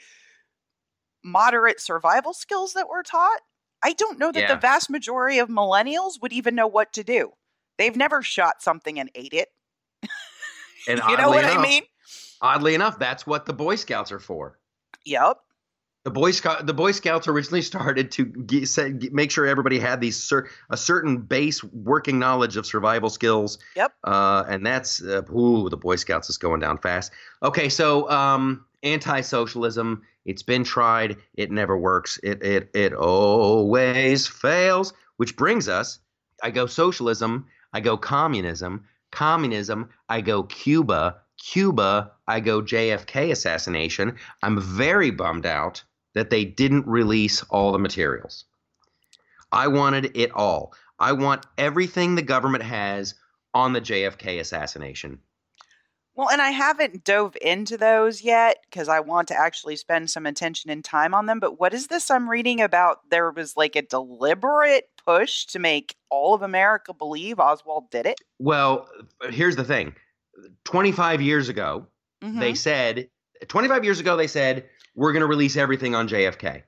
[1.24, 3.42] moderate survival skills that were taught.
[3.84, 4.56] I don't know that Yeah.
[4.56, 7.34] the vast majority of millennials would even know what to do.
[7.78, 9.50] They've never shot something and ate it.
[10.88, 11.84] And you know what I mean?
[12.42, 14.58] Oddly enough, that's what the Boy Scouts are for.
[15.06, 15.38] Yep.
[16.06, 19.80] The Boy Scout, the Boy Scouts originally started to get, say, get- make sure everybody
[19.80, 23.60] had these cer- a certain base working knowledge of survival skills.
[23.76, 23.94] Yep.
[24.04, 27.12] Uh, and that's uh, ooh, the Boy Scouts is going down fast.
[27.44, 30.04] Okay, so um, anti-socialism.
[30.26, 31.18] It's been tried.
[31.34, 32.20] It never works.
[32.24, 34.94] It it it always fails.
[35.18, 36.00] Which brings us.
[36.44, 37.48] I go socialism.
[37.74, 38.86] I go communism.
[39.12, 39.90] Communism.
[40.08, 41.18] I go Cuba.
[41.44, 42.12] Cuba.
[42.28, 44.18] I go JFK assassination.
[44.44, 48.46] I'm very bummed out that they didn't release all the materials.
[49.52, 50.74] I wanted it all.
[51.00, 53.16] I want everything the government has
[53.54, 55.20] on the JFK assassination.
[56.16, 60.26] Well, and I haven't dove into those yet because I want to actually spend some
[60.26, 61.40] attention and time on them.
[61.40, 63.10] But what is this I'm reading about?
[63.10, 68.20] There was like a deliberate push to make all of America believe Oswald did it.
[68.38, 68.90] Well,
[69.30, 69.96] here's the thing
[70.66, 71.88] 25 years ago,
[72.24, 72.40] Mhm.
[72.40, 73.10] they said,
[73.48, 76.64] 25 years ago, they said, we're going to release everything on JFK.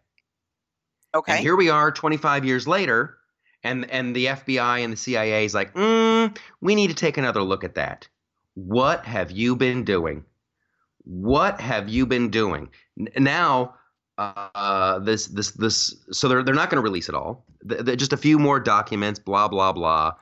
[1.14, 1.34] okay.
[1.34, 3.18] And here we are 25 years later,
[3.64, 7.42] and, and the FBI and the CIA is like, mm, we need to take another
[7.44, 8.08] look at that.
[8.54, 10.24] What have you been doing?
[11.04, 12.70] What have you been doing?
[12.98, 13.76] N- now,
[14.18, 17.46] uh, this, this, this, so they're, they're not going to release it all.
[17.68, 20.14] Th- th- just a few more documents, blah, blah, blah.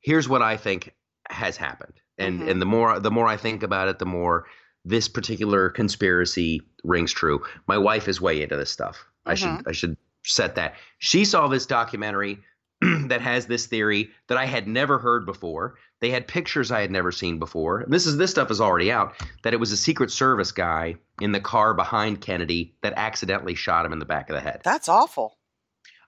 [0.00, 0.92] Here's what I think
[1.30, 1.94] has happened.
[2.18, 2.50] And, Mhm.
[2.50, 4.46] and the more, the more I think about it, the more
[4.84, 7.44] this particular conspiracy rings true.
[7.66, 9.04] My wife is way into this stuff.
[9.26, 9.68] I should, Mhm.
[9.68, 10.74] I should set that.
[10.98, 12.38] She saw this documentary
[12.80, 15.76] that has this theory that I had never heard before.
[16.00, 17.84] They had pictures I had never seen before.
[17.88, 21.32] This is this stuff is already out that it was a Secret Service guy in
[21.32, 24.60] the car behind Kennedy that accidentally shot him in the back of the head.
[24.64, 25.36] That's awful.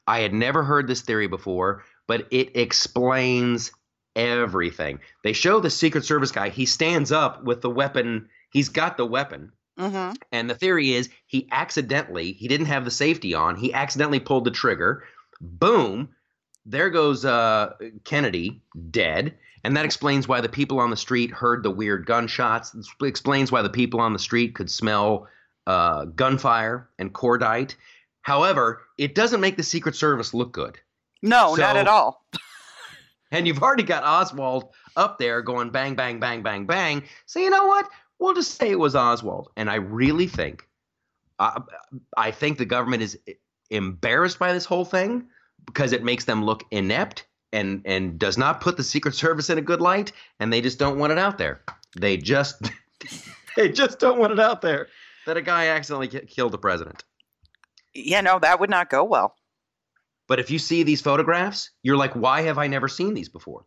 [0.07, 3.73] I had never heard this theory before, but it explains
[4.17, 5.01] everything.
[5.25, 9.07] They show the Secret Service guy, he stands up with the weapon, he's got the
[9.07, 9.53] weapon.
[9.79, 13.57] hmm And the theory is he accidentally, he didn't have the safety on.
[13.57, 15.05] He accidentally pulled the trigger.
[15.41, 16.09] Boom.
[16.67, 19.35] There goes uh, Kennedy dead.
[19.63, 22.71] And that explains why the people on the street heard the weird gunshots.
[22.71, 25.29] This explains why the people on the street could smell
[25.67, 27.75] uh, gunfire and cordite.
[28.23, 30.79] However, it doesn't make the Secret Service look good.
[31.23, 32.25] No, not at all.
[33.31, 37.05] And you've already got Oswald up there going bang, bang, bang, bang, bang.
[37.27, 37.89] So you know what?
[38.19, 39.51] We'll just say it was Oswald.
[39.57, 40.69] And I really think,
[41.39, 41.61] uh,
[42.17, 43.19] I think the government is
[43.71, 45.29] embarrassed by this whole thing
[45.65, 49.59] because it makes them look inept and and does not put the Secret Service in
[49.59, 50.13] a good light.
[50.39, 51.63] And they just don't want it out there.
[51.97, 52.71] They just
[53.57, 54.89] they just don't want it out there
[55.27, 57.05] that a guy accidentally killed the president.
[57.95, 59.35] Yeah, no, that would not go well.
[60.31, 63.67] But if you see these photographs, you're like, why have I never seen these before?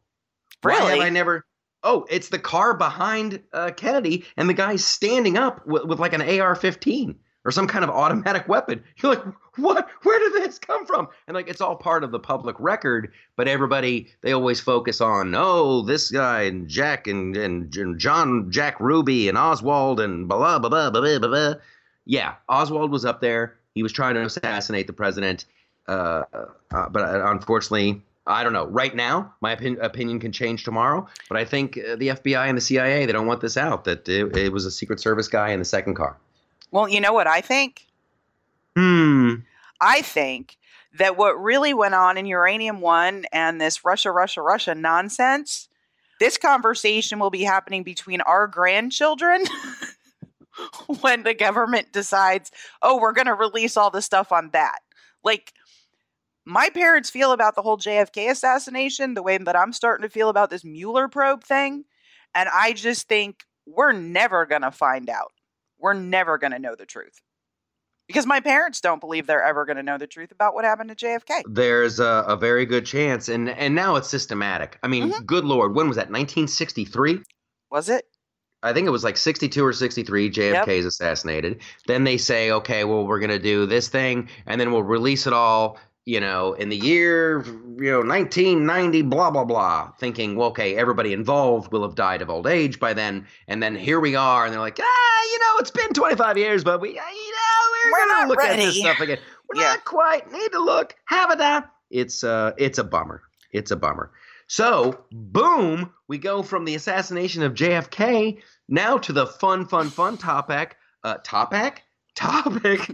[0.61, 1.01] Why have Really?
[1.01, 1.45] I never?
[1.83, 6.13] Oh, it's the car behind uh, Kennedy, and the guy's standing up with, with like
[6.13, 8.81] an AR-15 or some kind of automatic weapon.
[9.03, 9.25] You're like,
[9.57, 9.89] what?
[10.03, 11.09] Where did this come from?
[11.27, 15.35] And like, it's all part of the public record, but everybody they always focus on,
[15.35, 20.59] oh, this guy and Jack and and, and John Jack Ruby and Oswald and blah
[20.59, 21.27] blah blah blah blah.
[21.27, 21.53] blah.
[22.05, 23.57] Yeah, Oswald was up there.
[23.75, 25.45] He was trying to assassinate the president,
[25.87, 26.23] uh,
[26.71, 28.65] uh, but uh, unfortunately, I don't know.
[28.65, 32.57] Right now, my opin- opinion can change tomorrow, but I think uh, the FBI and
[32.57, 35.49] the CIA they don't want this out that it, it was a Secret Service guy
[35.49, 36.17] in the second car.
[36.71, 37.87] Well, you know what I think?
[38.75, 39.35] Hmm.
[39.79, 40.57] I think
[40.97, 45.67] that what really went on in Uranium One and this Russia, Russia, Russia nonsense,
[46.19, 49.43] this conversation will be happening between our grandchildren
[51.01, 54.79] when the government decides, oh, we're going to release all the stuff on that.
[55.23, 55.53] Like,
[56.45, 60.29] my parents feel about the whole JFK assassination the way that I'm starting to feel
[60.29, 61.85] about this Mueller probe thing.
[62.35, 65.31] And I just think we're never going to find out.
[65.79, 67.21] We're never going to know the truth
[68.07, 70.89] because my parents don't believe they're ever going to know the truth about what happened
[70.89, 71.43] to JFK.
[71.45, 74.77] There's a, a very good chance, and and now it's systematic.
[74.83, 75.23] I mean, mm-hmm.
[75.25, 76.09] good lord, when was that?
[76.09, 77.21] 1963.
[77.71, 78.05] Was it?
[78.61, 80.31] I think it was like 62 or 63.
[80.31, 81.61] JFK is assassinated.
[81.85, 85.33] Then they say, okay, well, we're gonna do this thing, and then we'll release it
[85.33, 85.77] all.
[86.05, 89.91] You know, in the year, you know, 1990, blah blah blah.
[89.99, 93.73] Thinking, well, okay, everybody involved will have died of old age by then, and then
[93.75, 96.89] here we are, and they're like, ah, you know, it's been 25 years, but we,
[96.89, 97.01] you know,
[97.85, 98.79] we're, We're gonna not look at this ready.
[98.81, 99.17] stuff again.
[99.53, 99.69] We're Yeah.
[99.69, 100.29] not quite.
[100.31, 100.93] Need to look.
[101.05, 101.69] Have it that.
[101.89, 103.21] It's uh, it's a bummer.
[103.51, 104.11] It's a bummer.
[104.47, 110.17] So, boom, we go from the assassination of JFK now to the fun, fun, fun
[110.17, 111.83] topic, uh, topic,
[112.15, 112.91] topic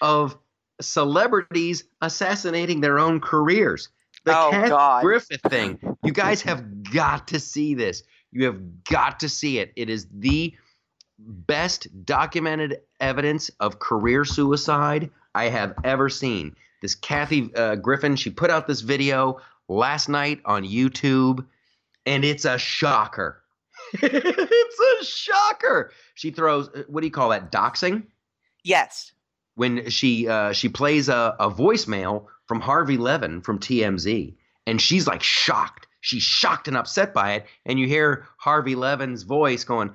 [0.00, 0.36] of
[0.80, 3.88] celebrities assassinating their own careers.
[4.24, 5.02] The Oh, Kathy God.
[5.02, 5.96] Griffin thing.
[6.02, 8.02] You guys have got to see this.
[8.32, 9.72] You have got to see it.
[9.76, 10.54] It is the
[11.18, 16.56] best documented evidence of career suicide I have ever seen.
[16.82, 21.46] This Kathy uh, Griffin, she put out this video last night on YouTube,
[22.04, 23.42] and it's a shocker.
[23.94, 25.92] it's a shocker.
[26.14, 27.50] She throws, uh, what do you call that?
[27.52, 28.04] Doxing?
[28.64, 29.12] Yes.
[29.54, 34.34] When she uh, she plays a, a voicemail from Harvey Levin from TMZ,
[34.66, 35.86] and she's like shocked.
[36.00, 39.92] She's shocked and upset by it, and you hear Harvey Levin's voice going,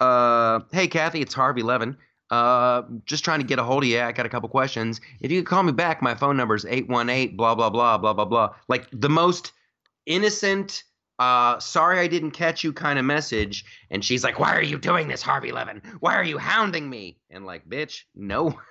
[0.00, 1.96] uh, "Hey Kathy, it's Harvey Levin.
[2.30, 4.00] Uh, just trying to get a hold of you.
[4.00, 5.00] I got a couple questions.
[5.20, 7.70] If you could call me back, my phone number is eight one eight blah blah
[7.70, 8.54] blah blah blah blah.
[8.68, 9.52] Like the most
[10.06, 10.84] innocent."
[11.18, 13.66] Uh, sorry I didn't catch you kind of message.
[13.90, 15.82] And she's like, Why are you doing this, Harvey Levin?
[16.00, 17.18] Why are you hounding me?
[17.28, 18.58] And like, bitch, no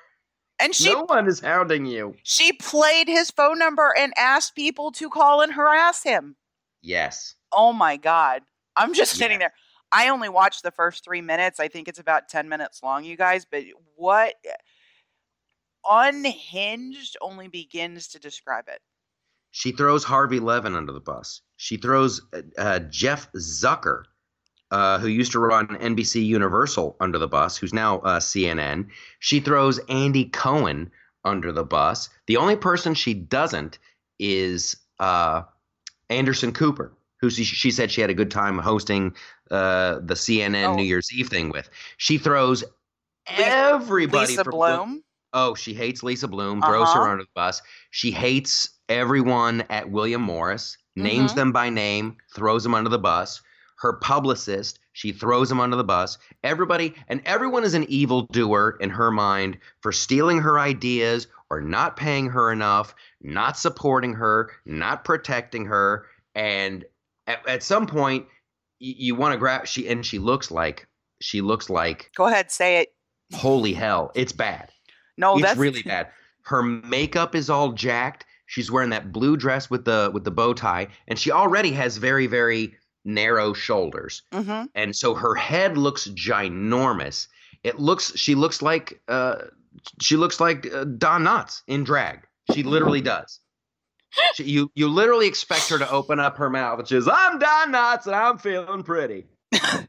[0.60, 2.16] And she no one is hounding you.
[2.24, 6.36] she played his phone number and asked people to call and harass him.
[6.82, 7.36] Yes.
[7.52, 8.44] Oh my god.
[8.76, 9.20] I'm just Yeah.
[9.26, 9.54] sitting there.
[9.92, 11.60] I only watched the first 3 minutes.
[11.60, 13.64] I think it's about 10 minutes long, you guys, but
[13.96, 14.36] what
[15.90, 18.82] unhinged only begins to describe it.
[19.52, 21.42] She throws Harvey Levin under the bus.
[21.58, 24.04] She throws uh, uh, Jeff Zucker,
[24.72, 28.88] uh, who used to run NBC Universal, under the bus, who's now uh, CNN.
[29.20, 30.92] She throws Andy Cohen
[31.26, 32.10] under the bus.
[32.28, 33.80] The only person she doesn't
[34.20, 35.44] is uh,
[36.10, 39.16] Anderson Cooper, who she, she said she had a good time hosting
[39.52, 40.76] uh, the CNN Oh.
[40.76, 41.70] New Year's Eve thing with.
[41.98, 42.64] She throws
[43.28, 45.04] everybody Lisa Bloom.
[45.34, 47.12] Oh, she hates Lisa Bloom, throws her Uh-huh.
[47.12, 47.62] under the bus.
[47.92, 51.36] She hates everyone at William Morris, names Mhm.
[51.36, 53.42] them by name, throws them under the bus.
[53.80, 56.18] Her publicist, she throws him under the bus.
[56.44, 61.96] Everybody, and everyone is an evildoer in her mind for stealing her ideas or not
[61.96, 66.06] paying her enough, not supporting her, not protecting her.
[66.36, 66.84] And
[67.26, 68.26] at, at some point,
[68.80, 70.86] you, you want to grab, she, and she looks like,
[71.22, 72.94] she looks like, Go ahead, say it.
[73.34, 74.70] holy hell, it's bad
[75.18, 76.08] No, it's that's really bad.
[76.44, 78.26] Her makeup is all jacked.
[78.48, 81.98] She's wearing that blue dress with the with the bow tie, and she already has
[81.98, 87.28] very very narrow shoulders, hmm and so her head looks ginormous.
[87.64, 89.36] It looks she looks like uh
[90.02, 92.22] she looks like uh, Don Knotts in drag.
[92.54, 93.40] She literally does.
[94.34, 97.72] She, you you literally expect her to open up her mouth, which is I'm Don
[97.72, 99.26] Knotts and I'm feeling pretty.
[99.54, 99.88] Come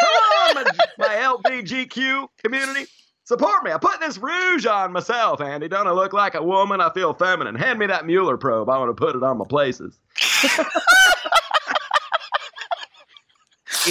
[0.00, 0.64] on, my,
[0.98, 2.86] my LBGQ community.
[3.24, 3.70] Support me.
[3.70, 5.68] I put this rouge on myself, Andy.
[5.68, 6.80] Don't I look like a woman?
[6.80, 7.54] I feel feminine.
[7.54, 8.68] Hand me that Mueller probe.
[8.68, 10.00] I want to put it on my places.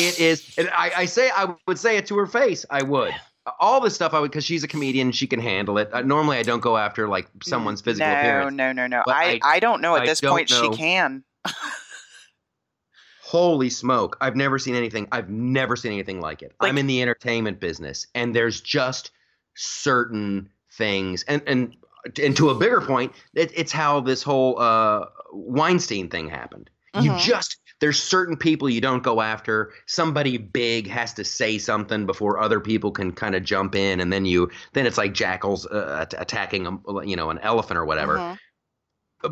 [0.08, 2.66] it is, and I, I say I would say it to her face.
[2.70, 3.14] I would.
[3.60, 5.12] All this stuff I would because she's a comedian.
[5.12, 5.90] She can handle it.
[5.92, 8.54] Uh, normally, I don't go after like someone's physical no, appearance.
[8.56, 10.62] No, no, no, But I, I- I, don't know at I this point know.
[10.72, 11.24] she can.
[13.22, 14.18] Holy smoke.
[14.22, 15.08] I've never seen anything.
[15.12, 16.54] I've never seen anything like it.
[16.60, 19.12] Like- I'm in the entertainment business and there's just
[19.56, 21.76] certain things and and
[22.24, 26.70] and to a bigger point, it, it's how this whole uh Weinstein thing happened.
[26.96, 27.20] You Mhm.
[27.20, 29.72] just there's certain people you don't go after.
[29.86, 34.12] Somebody big has to say something before other people can kind of jump in, and
[34.12, 38.18] then you then it's like jackals uh, attacking a, you know an elephant or whatever
[38.18, 38.38] Mhm.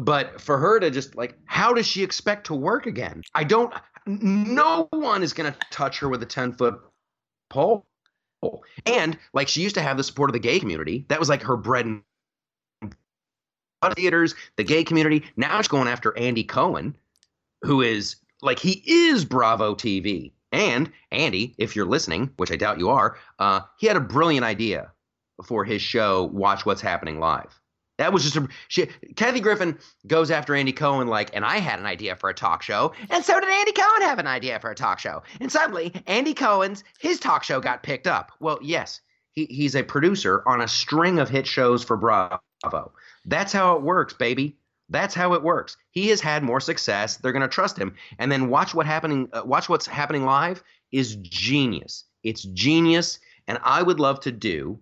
[0.06, 3.74] but for her to just like how does she expect to work again i don't
[4.06, 6.80] no one is going to touch her with a 10 foot
[7.50, 7.86] pole
[8.86, 11.42] and like she used to have the support of the gay community that was like
[11.42, 12.02] her bread and
[13.82, 13.96] butter.
[13.96, 16.96] theaters the gay community now she's going after andy cohen
[17.64, 22.80] who is like he is bravo tv and andy if you're listening which i doubt
[22.80, 24.92] you are uh, he had a brilliant idea
[25.46, 27.60] for his show watch what's happening live
[27.98, 31.80] that was just a she, Kathy Griffin goes after Andy Cohen like, and I had
[31.80, 34.70] an idea for a talk show, and so did Andy Cohen have an idea for
[34.70, 38.32] a talk show, and suddenly Andy Cohen's his talk show got picked up.
[38.40, 39.02] Well, yes,
[39.34, 42.40] he, he's a producer on a string of hit shows for Bravo.
[43.26, 44.58] That's how it works, baby.
[44.90, 45.78] That's how it works.
[45.92, 47.18] He has had more success.
[47.18, 49.30] They're going to trust him, and then watch what happening.
[49.34, 52.06] Uh, watch what's happening live is genius.
[52.24, 54.80] It's genius, and I would love to do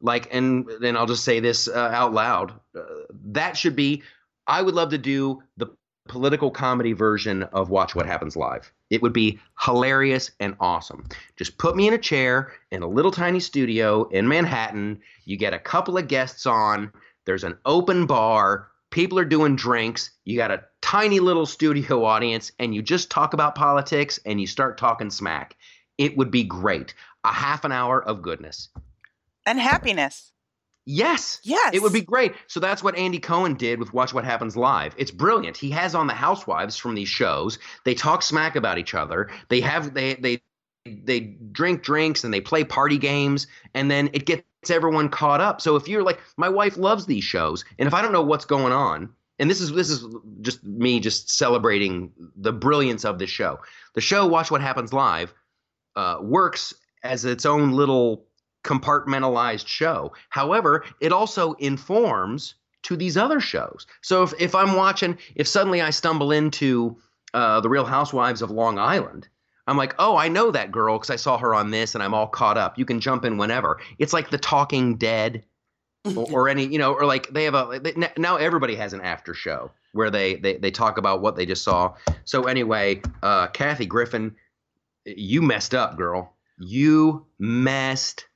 [0.00, 2.82] like and then i'll just say this uh, out loud uh,
[3.24, 4.02] that should be
[4.46, 5.66] i would love to do the
[6.08, 11.06] political comedy version of watch what happens live it would be hilarious and awesome
[11.36, 15.52] just put me in a chair in a little tiny studio in manhattan you get
[15.52, 16.90] a couple of guests on
[17.26, 22.52] there's an open bar people are doing drinks you got a tiny little studio audience
[22.58, 25.56] and you just talk about politics and you start talking smack.
[25.96, 26.94] It would be great.
[27.24, 28.68] A half an hour of goodness.
[29.46, 30.32] And happiness.
[30.84, 31.40] Yes.
[31.42, 31.74] Yes.
[31.74, 32.34] It would be great.
[32.46, 34.94] So that's what Andy Cohen did with Watch What Happens Live.
[34.96, 35.56] It's brilliant.
[35.56, 37.58] He has on the housewives from these shows.
[37.84, 39.30] They talk smack about each other.
[39.48, 40.42] They have they they
[40.84, 41.20] they
[41.52, 45.60] drink drinks and they play party games and then it gets everyone caught up.
[45.60, 48.44] So if you're like my wife loves these shows and if I don't know what's
[48.44, 50.04] going on and this is this is
[50.40, 53.60] just me just celebrating the brilliance of this show.
[53.94, 55.32] The show Watch What Happens Live
[55.96, 58.26] uh, works as its own little
[58.64, 60.12] compartmentalized show.
[60.28, 63.86] However, it also informs to these other shows.
[64.02, 66.96] So if, if I'm watching, if suddenly I stumble into
[67.34, 69.28] uh, The Real Housewives of Long Island,
[69.68, 72.14] I'm like, oh, I know that girl because I saw her on this and I'm
[72.14, 72.78] all caught up.
[72.78, 73.78] You can jump in whenever.
[73.98, 75.44] It's like The Talking Dead
[76.16, 79.02] or, or any, you know, or like they have a, they, now everybody has an
[79.02, 81.94] after show where they, they, they talk about what they just saw.
[82.24, 84.34] So anyway, uh, Kathy Griffin,
[85.04, 86.34] you messed up, girl.
[86.58, 88.26] You messed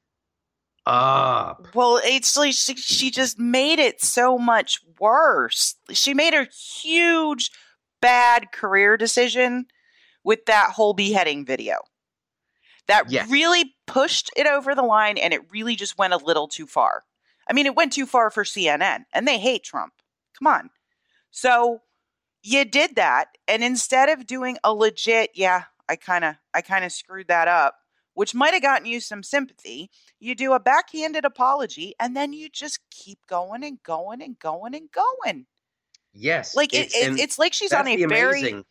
[0.85, 1.69] up.
[1.75, 5.77] Well, it's like she, she just made it so much worse.
[5.93, 7.51] She made a huge
[8.03, 9.67] bad career decision
[10.25, 11.79] with that whole beheading video.
[12.89, 13.29] That Yes.
[13.31, 17.05] really pushed it over the line and it really just went a little too far.
[17.49, 19.95] I mean, it went too far for CNN and they hate Trump.
[20.39, 20.71] Come on.
[21.31, 21.81] So
[22.43, 26.85] you did that and instead of doing a legit, yeah, I kind of I kind
[26.85, 27.77] of screwed that up,
[28.15, 32.49] which might have gotten you some sympathy, you do a backhanded apology and then you
[32.49, 35.47] just keep going and going and going and going.
[36.13, 36.55] Yes.
[36.55, 38.65] Like it, it, it's like she's on a very amazing-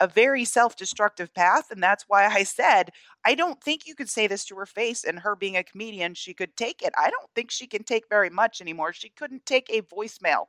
[0.00, 2.90] a very self-destructive path and that's why I said
[3.24, 6.14] I don't think you could say this to her face and her being a comedian
[6.14, 6.92] she could take it.
[6.96, 8.92] I don't think she can take very much anymore.
[8.92, 10.46] She couldn't take a voicemail.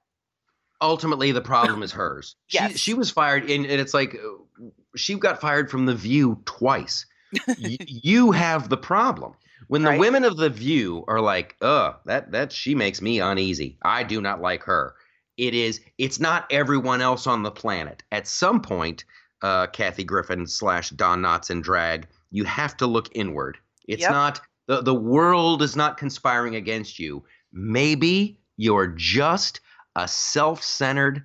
[0.82, 2.36] ultimately the problem is hers.
[2.50, 2.72] Yes.
[2.74, 6.42] She, she was fired, and, and it's like uh, she got fired from The View
[6.46, 7.06] twice.
[7.48, 9.34] y- you have the problem.
[9.68, 10.00] When the Right.
[10.00, 13.78] women of The View are like, "Ugh, that that she makes me uneasy.
[13.84, 14.96] I do not like her."
[15.38, 15.80] It is.
[15.98, 18.04] It's not everyone else on the planet.
[18.12, 19.06] At some point,
[19.42, 23.58] uh, Kathy Griffin slash Don Knotts in drag, you have to look inward.
[23.88, 24.12] It's Yep.
[24.12, 27.24] not the the world is not conspiring against you.
[27.52, 29.62] Maybe you're just
[29.96, 31.24] a self-centered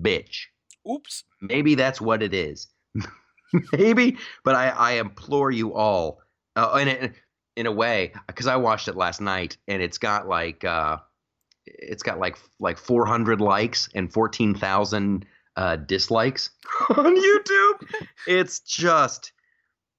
[0.00, 0.46] bitch.
[0.90, 1.24] Oops.
[1.40, 2.68] Maybe that's what it is.
[3.72, 6.20] Maybe, but I, I implore you all,
[6.56, 7.10] uh, in a,
[7.56, 10.98] in a way, because I watched it last night, and it's got like uh,
[11.66, 15.26] it's got like like 400 likes and 14,000
[15.58, 16.50] uh, dislikes
[16.90, 18.06] on YouTube.
[18.26, 19.32] It's just,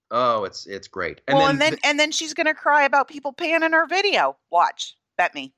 [0.09, 1.21] oh, it's it's great.
[1.27, 4.37] well, and then and then she's gonna cry about people panning her video.
[4.49, 5.53] Watch, bet me.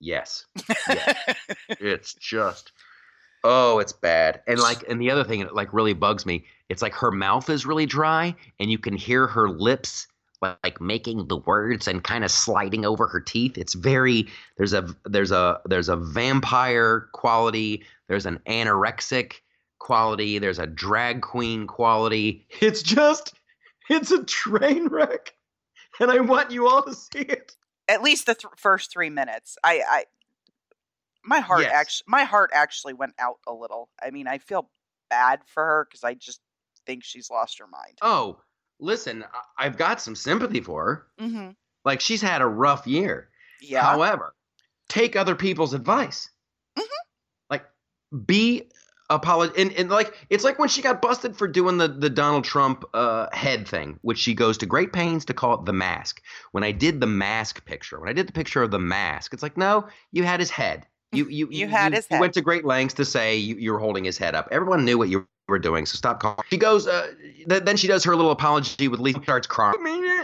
[0.00, 0.46] yes,
[0.88, 1.36] yes.
[1.68, 2.72] it's just
[3.44, 6.82] oh it's bad and like and the other thing that like really bugs me it's
[6.82, 10.08] like her mouth is really dry and you can hear her lips
[10.42, 14.26] like, like making the words and kind of sliding over her teeth it's very
[14.56, 19.34] there's a there's a there's a vampire quality there's an anorexic
[19.78, 23.32] quality there's a drag queen quality it's just
[23.88, 25.32] it's a train wreck
[26.00, 27.54] and i want you all to see it
[27.88, 29.56] At least the th- first three minutes.
[29.64, 30.04] I, I,
[31.24, 31.72] my heart Yes.
[31.72, 33.88] actually, my heart actually went out a little.
[34.02, 34.68] I mean, I feel
[35.10, 36.40] bad for her because I just
[36.86, 37.98] think she's lost her mind.
[38.02, 38.38] oh
[38.80, 41.50] listen I- i've got some sympathy for her Mm-hmm.
[41.84, 43.30] Like she's had a rough year.
[43.62, 43.82] Yeah.
[43.82, 44.34] However,
[44.88, 46.28] take other people's advice.
[46.78, 46.84] Mhm.
[48.26, 48.68] Be
[49.10, 52.44] apolog and, and like it's like when she got busted for doing the the Donald
[52.44, 56.22] Trump uh, head thing, which she goes to great pains to call it the mask.
[56.52, 59.42] When I did the mask picture, when I did the picture of the mask, it's
[59.42, 60.86] like no, you had his head.
[61.12, 62.20] You you You had his you head.
[62.20, 64.48] went to great lengths to say you, you were holding his head up.
[64.50, 66.38] Everyone knew what you were doing, so stop calling.
[66.50, 67.12] She goes, uh,
[67.48, 69.74] th- then she does her little apology with Lisa starts crying,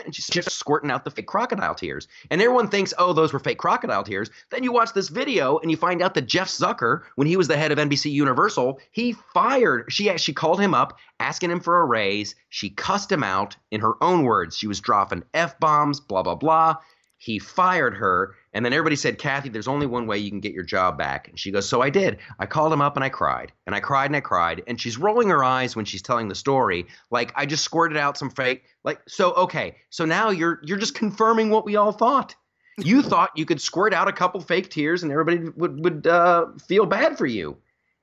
[0.05, 2.07] and she's just squirting out the fake crocodile tears.
[2.31, 4.31] And everyone thinks, oh, those were fake crocodile tears.
[4.51, 7.49] Then you watch this video and you find out that Jeff Zucker, when he was
[7.49, 9.87] the head of NBC Universal, he fired.
[9.91, 12.35] She she called him up asking him for a raise.
[12.51, 14.57] She cussed him out in her own words.
[14.57, 16.77] She was dropping f bombs, blah blah blah.
[17.25, 20.53] He fired her, and then everybody said, Kathy, there's only one way you can get
[20.53, 21.27] your job back.
[21.27, 22.19] And she goes, So I did.
[22.39, 23.51] I called him up and I cried.
[23.67, 24.63] And I cried and I cried.
[24.67, 26.87] And she's rolling her eyes when she's telling the story.
[27.11, 28.65] Like, I just squirted out some fake.
[28.85, 29.77] Like, so okay.
[29.89, 32.35] So now you're you're just confirming what we all thought.
[32.77, 36.49] You thought you could squirt out a couple fake tears and everybody would would uh,
[36.69, 37.57] feel bad for you.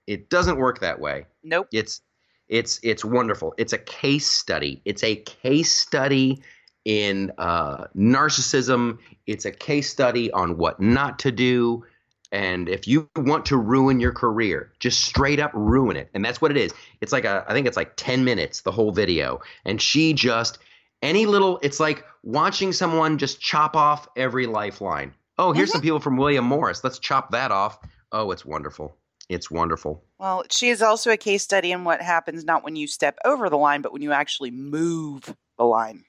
[0.07, 1.27] It doesn't work that way.
[1.43, 1.67] Nope.
[1.71, 2.01] It's
[2.49, 3.53] it's it's wonderful.
[3.59, 4.81] It's a case study.
[4.83, 6.41] It's a case study
[6.85, 8.97] in uh, narcissism.
[9.27, 11.85] It's a case study on what not to do.
[12.31, 16.09] And if you want to ruin your career, just straight up ruin it.
[16.13, 16.73] And that's what it is.
[17.01, 19.41] It's like a, I think it's like 10 minutes, the whole video.
[19.65, 20.59] And she just,
[21.01, 25.13] any little, it's like watching someone just chop off every lifeline.
[25.37, 25.73] Oh, here's Mhm.
[25.73, 26.83] some people from William Morris.
[26.83, 27.79] Let's chop that off.
[28.13, 28.95] Oh, it's wonderful.
[29.27, 30.03] It's wonderful.
[30.17, 33.49] Well, she is also a case study in what happens not when you step over
[33.49, 36.03] the line, but when you actually move the line.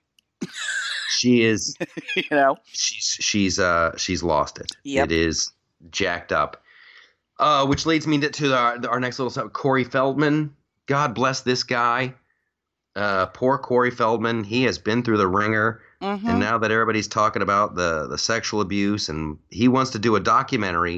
[1.11, 1.77] She is
[2.17, 2.57] you know?
[2.73, 4.71] she's she's uh she's lost it.
[4.85, 5.07] Yep.
[5.07, 5.53] It is
[5.91, 6.63] jacked up.
[7.39, 9.53] Uh, which leads me to, to our, our next little stuff.
[9.53, 10.55] Corey Feldman.
[10.87, 12.15] God bless this guy.
[12.95, 14.45] Uh, poor Corey Feldman.
[14.45, 16.29] He has been through the ringer, Mhm.
[16.29, 20.15] and now that everybody's talking about the the sexual abuse, and he wants to do
[20.17, 20.97] a documentary.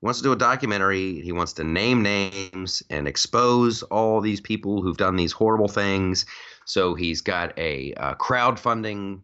[0.00, 1.20] He wants to do a documentary.
[1.20, 6.26] He wants to name names and expose all these people who've done these horrible things.
[6.68, 9.22] So he's got a, uh crowdfunding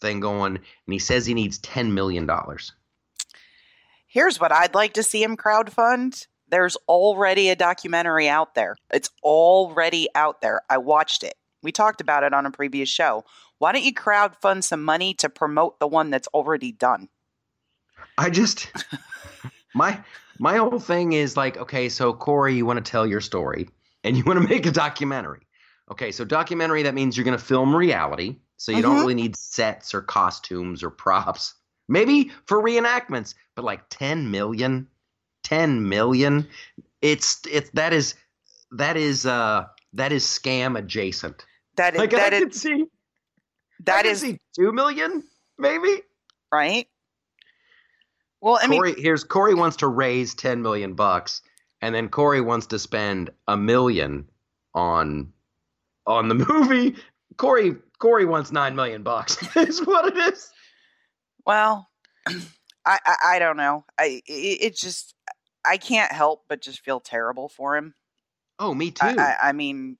[0.00, 2.72] thing going, and he says he needs ten million dollars.
[4.06, 6.26] Here's what I'd like to see him crowdfund.
[6.48, 8.76] There's already a documentary out there.
[8.92, 10.62] It's already out there.
[10.68, 11.34] I watched it.
[11.62, 13.24] We talked about it on a previous show.
[13.58, 17.08] Why don't you crowdfund some money to promote the one that's already done?
[18.18, 18.72] I just
[19.74, 20.02] my
[20.38, 23.68] my whole thing is like, okay, so Corey, you want to tell your story
[24.02, 25.46] and you want to make a documentary.
[25.90, 29.00] Okay, so documentary that means you're going to film reality, so you don't Mhm.
[29.00, 31.54] really need sets or costumes or props.
[31.88, 34.86] Maybe for reenactments, but like 10 million,
[35.42, 36.48] 10 million,
[37.02, 38.14] it's it's that is
[38.72, 41.44] that is uh that is scam adjacent.
[41.76, 42.84] That is Like that I is could see
[43.84, 45.24] that is see 2 million
[45.58, 46.02] maybe.
[46.52, 46.86] right.
[48.40, 51.42] Well, I mean, here's Corey wants to raise ten million bucks,
[51.82, 54.28] and then Corey wants to spend a million
[54.74, 55.32] on
[56.06, 56.96] on the movie.
[57.36, 59.38] Corey Corey wants nine million bucks.
[59.56, 60.50] is what it is.
[61.46, 61.88] well,
[62.26, 63.84] I, I I don't know.
[63.98, 65.14] I it, it just
[65.64, 67.94] I can't help but just feel terrible for him.
[68.58, 69.06] Oh, me too.
[69.06, 69.96] I, I, I mean,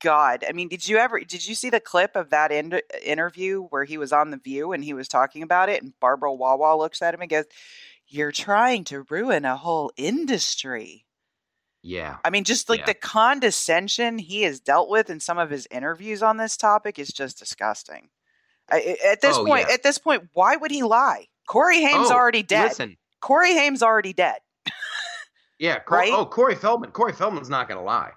[0.00, 0.44] God.
[0.48, 3.84] I mean, did you ever did you see the clip of that in, interview where
[3.84, 7.02] he was on the View and he was talking about it, and Barbara Wawa looks
[7.02, 7.46] at him and goes,
[8.06, 11.05] "You're trying to ruin a whole industry."
[11.86, 12.16] Yeah.
[12.24, 12.86] I mean, just like Yeah.
[12.86, 17.08] the condescension he has dealt with in some of his interviews on this topic is
[17.08, 18.08] just disgusting.
[18.70, 19.74] I, at this Oh, point, yeah.
[19.74, 21.26] at this point, why would he lie?
[21.48, 22.64] Corey Haim's Oh, already dead.
[22.70, 24.38] Listen, Corey Haim's already dead.
[25.58, 25.78] yeah.
[25.86, 26.12] Cor- Right?
[26.12, 26.90] Oh, Corey Feldman.
[26.90, 28.10] Corey Feldman's not going to lie,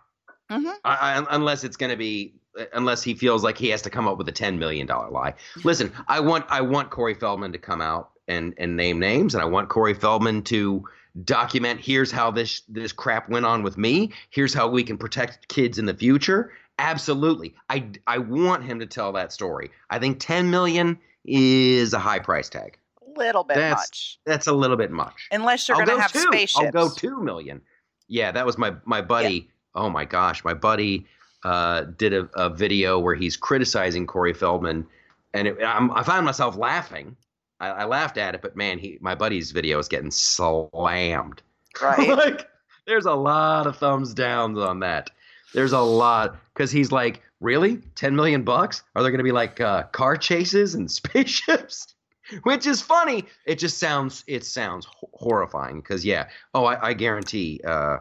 [0.49, 2.33] hmm I, I, unless it's going to be.
[2.73, 5.35] Unless he feels like he has to come up with a ten million dollar lie.
[5.63, 9.41] Listen, I want I want Corey Feldman to come out and and name names, and
[9.41, 10.83] I want Corey Feldman to
[11.23, 11.79] document.
[11.81, 14.11] Here's how this this crap went on with me.
[14.29, 16.51] Here's how we can protect kids in the future.
[16.77, 19.71] Absolutely, I I want him to tell that story.
[19.89, 22.77] I think ten million is a high price tag.
[23.17, 25.27] Little bit That's- much, That's a little bit much.
[25.31, 26.19] unless you're going to go have two.
[26.31, 26.65] spaceships.
[26.65, 27.61] I'll go two million.
[28.07, 29.49] Yeah, that was my my buddy.
[29.75, 31.05] Oh my gosh, my buddy
[31.43, 34.87] uh, did a, a video where he's criticizing Corey Feldman,
[35.33, 37.15] and it, I'm, I found myself laughing.
[37.59, 41.41] I, I laughed at it, but man, he my buddy's video is getting slammed.
[41.81, 42.09] Right.
[42.17, 42.47] like,
[42.85, 45.11] there's a lot of thumbs downs on that.
[45.53, 48.83] There's a lot because he's like, really, ten million bucks?
[48.95, 51.95] Are there going to be like uh, car chases and spaceships?
[52.43, 53.25] Which is funny.
[53.45, 56.29] It just sounds it sounds ho- horrifying because yeah.
[56.53, 57.97] Oh, I, I guarantee uh,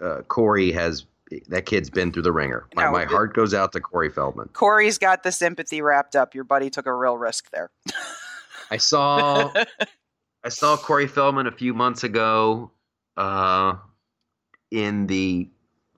[0.00, 1.04] uh, Corey has
[1.48, 2.66] that kid's been through the ringer.
[2.74, 4.48] My, No, my heart goes out to Corey Feldman.
[4.54, 6.34] Corey's got the sympathy wrapped up.
[6.34, 7.70] Your buddy took a real risk there.
[8.70, 9.52] I saw
[10.44, 12.70] I saw Corey Feldman a few months ago
[13.16, 13.74] uh,
[14.70, 15.48] in the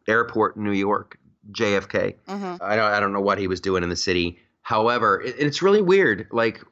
[0.09, 1.19] airport in New York,
[1.53, 2.17] JFK.
[2.27, 4.39] hmm I don't I don't know what he was doing in the city.
[4.63, 6.27] However, it, it's really weird.
[6.31, 6.63] Like,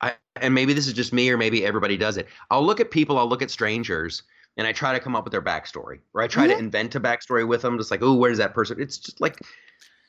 [0.00, 2.28] I and maybe this is just me or maybe everybody does it.
[2.50, 3.18] I'll look at people.
[3.18, 4.22] I'll look at strangers.
[4.58, 6.58] And I try to come up with their backstory, or I try to Mhm.
[6.58, 7.76] invent a backstory with them.
[7.76, 8.80] Just like, oh, where does that person?
[8.80, 9.38] It's just like,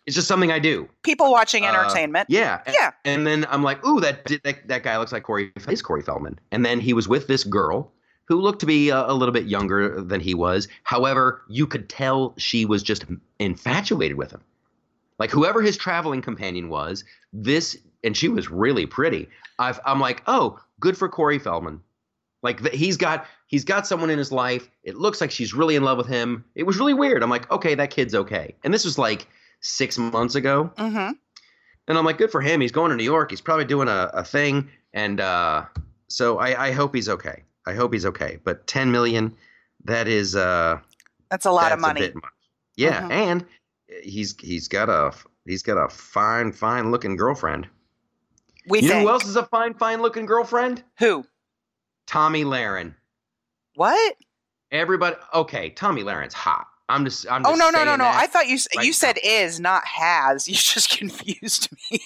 [0.07, 0.89] it's just something I do.
[1.03, 2.27] People watching Uh, entertainment.
[2.29, 2.91] Yeah, Yeah.
[3.05, 6.39] and then I'm like, ooh, that that that guy looks like Corey is Corey Feldman.
[6.51, 7.91] And then he was with this girl
[8.25, 10.67] who looked to be a, a little bit younger than he was.
[10.83, 13.05] However, you could tell she was just
[13.39, 14.41] infatuated with him.
[15.19, 17.03] Like whoever his traveling companion was,
[17.33, 19.27] this and she was really pretty.
[19.59, 21.81] I've, I'm like, oh, good for Corey Feldman.
[22.43, 24.69] Like th- he's got he's got someone in his life.
[24.83, 26.45] It looks like she's really in love with him.
[26.55, 27.23] It was really weird.
[27.23, 28.53] I'm like, okay, that kid's okay.
[28.63, 29.27] And this was like
[29.61, 30.71] six months ago.
[30.77, 31.11] hmm
[31.87, 32.61] And I'm like, good for him.
[32.61, 33.29] He's going to New York.
[33.31, 34.69] He's probably doing a, a thing.
[34.93, 35.65] And uh,
[36.09, 37.43] so I, I hope he's okay.
[37.65, 38.39] I hope he's okay.
[38.43, 39.35] But 10 million,
[39.85, 40.79] that is uh,
[41.29, 42.13] That's a lot of that's a money.
[42.75, 43.11] Yeah, Mhm.
[43.11, 43.45] and
[44.03, 45.11] he's he's got a
[45.45, 47.67] he's got a fine fine looking girlfriend.
[48.67, 50.83] We you know who else is a fine fine looking girlfriend?
[50.99, 51.25] Who?
[52.05, 52.93] Tomi Lahren.
[53.75, 54.15] What?
[54.71, 56.67] Everybody, okay, Tomi Lahren's hot.
[56.89, 57.29] I'm just.
[57.29, 58.03] I'm Oh no no no no!
[58.05, 58.23] that.
[58.23, 58.95] I thought you right you now.
[58.95, 60.47] said is not has.
[60.47, 61.99] You just confused me.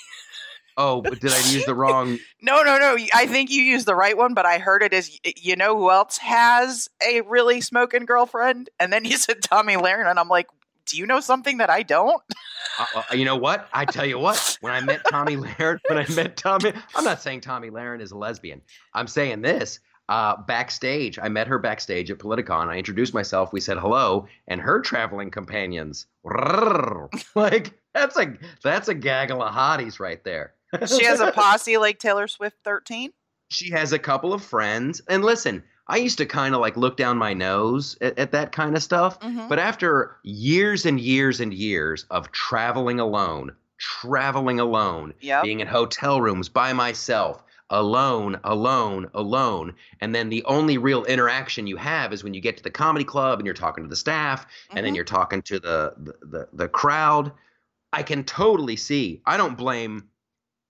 [0.78, 2.18] Oh, but did I use the wrong?
[2.44, 2.98] No no no!
[3.14, 5.92] I think you used the right one, but I heard it as you know who
[5.92, 10.48] else has a really smoking girlfriend, and then you said Tomi Lahren, and I'm like,
[10.88, 12.22] do you know something that I don't?
[12.80, 13.70] Uh, uh, you know what?
[13.74, 14.58] I tell you what.
[14.62, 18.12] When I met Tomi Lahren, when I met Tomi, I'm not saying Tomi Lahren is
[18.12, 18.62] a lesbian.
[18.94, 19.80] I'm saying this.
[20.12, 22.68] Uh, backstage, I met her backstage at Politicon.
[22.68, 23.54] I introduced myself.
[23.54, 26.06] We said hello, and her traveling companions.
[27.36, 30.54] like that's a that's a gaggle of hotties right there.
[30.86, 33.12] She has a posse like Taylor Swift 13.
[33.50, 35.02] she has a couple of friends.
[35.08, 38.52] And listen, I used to kind of like look down my nose at, at that
[38.52, 39.18] kind of stuff.
[39.22, 39.48] Mhm.
[39.50, 45.44] But after years and years and years of traveling alone, traveling alone, Yep.
[45.44, 51.66] being in hotel rooms by myself, alone, alone, alone, and then the only real interaction
[51.66, 53.96] you have is when you get to the comedy club and you're talking to the
[53.96, 54.98] staff, and then Mhm.
[54.98, 57.32] you're talking to the, the the the crowd.
[57.94, 59.22] I can totally see.
[59.26, 60.08] I don't blame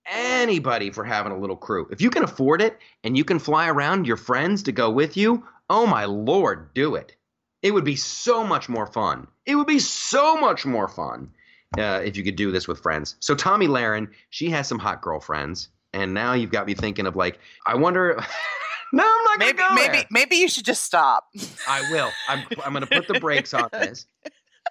[0.05, 1.87] anybody for having a little crew.
[1.91, 5.15] If you can afford it and you can fly around your friends to go with
[5.17, 7.15] you, oh my lord, do it.
[7.61, 9.27] It would be so much more fun.
[9.45, 11.31] It would be so much more fun
[11.77, 13.15] uh, if you could do this with friends.
[13.19, 17.15] So Tomi Lahren, she has some hot girlfriends, and now you've got me thinking of
[17.15, 18.15] like, I wonder.
[18.93, 20.05] no, I'm not gonna Maybe go maybe there.
[20.11, 21.27] maybe you should just stop.
[21.67, 22.09] I will.
[22.27, 24.05] I'm I'm going to put the brakes on this.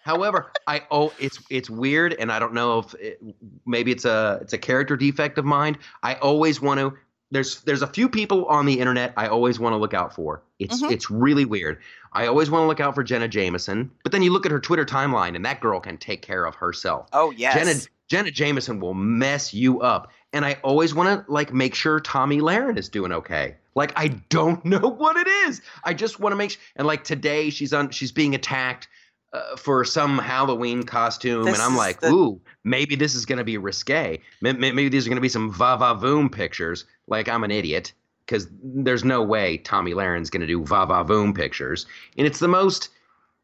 [0.03, 3.21] However, I oh it's it's weird, and I don't know if it,
[3.67, 5.77] maybe it's a it's a character defect of mine.
[6.03, 6.95] I always want to.
[7.33, 10.43] There's there's a few people on the internet I always want to look out for.
[10.59, 10.91] It's Mhm.
[10.91, 11.79] it's really weird.
[12.13, 14.59] I always want to look out for Jenna Jameson, but then you look at her
[14.59, 17.09] Twitter timeline, and that girl can take care of herself.
[17.13, 17.55] Oh yes.
[17.55, 17.75] Jenna
[18.09, 20.11] Jenna Jameson will mess you up.
[20.33, 23.57] And I always want to like make sure Tomi Lahren is doing okay.
[23.75, 25.61] Like I don't know what it is.
[25.85, 26.61] I just want to make sure.
[26.77, 27.91] And like today, she's on.
[27.91, 28.89] She's being attacked
[29.33, 33.39] uh, for some Halloween costume, This and I'm like, the- ooh, maybe this is going
[33.39, 34.21] to be risque.
[34.41, 36.85] May- may- Maybe these are going to be some va va voom pictures.
[37.07, 37.93] Like I'm an idiot
[38.27, 42.39] because there's no way Tomi Lahren's going to do va va voom pictures, and it's
[42.39, 42.89] the most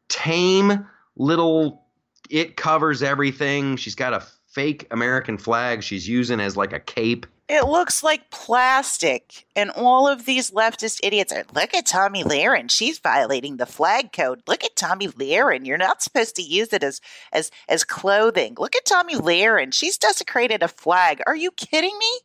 [0.09, 0.85] tame
[1.17, 1.83] little
[2.29, 3.75] it covers everything.
[3.77, 4.23] She's got a
[4.57, 7.27] fake American flag she's using as like a cape.
[7.47, 11.45] It looks like plastic, and all of these leftist idiots are.
[11.53, 14.41] Look at Tomi Lahren; she's violating the flag code.
[14.47, 16.99] Look at Tomi Lahren; you're not supposed to use it as
[17.31, 18.55] as as clothing.
[18.57, 21.21] Look at Tomi Lahren; she's desecrated a flag.
[21.27, 22.19] Are you kidding me?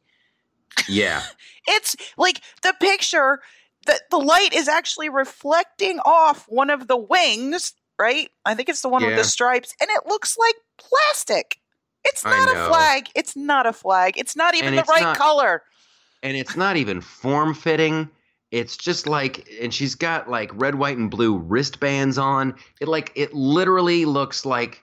[0.89, 1.23] Yeah.
[1.69, 3.41] It's like the picture.
[3.87, 8.31] The the light is actually reflecting off one of the wings, right?
[8.45, 11.62] I think it's the one with the stripes, and it looks like plastic.
[12.05, 13.09] It's not a flag.
[13.15, 14.19] It's not a flag.
[14.19, 15.63] It's not even And the right not- color.
[16.23, 18.11] and it's not even form fitting.
[18.51, 22.55] It's just like and she's got like red, white, and blue wristbands on.
[22.81, 24.83] It like it literally looks like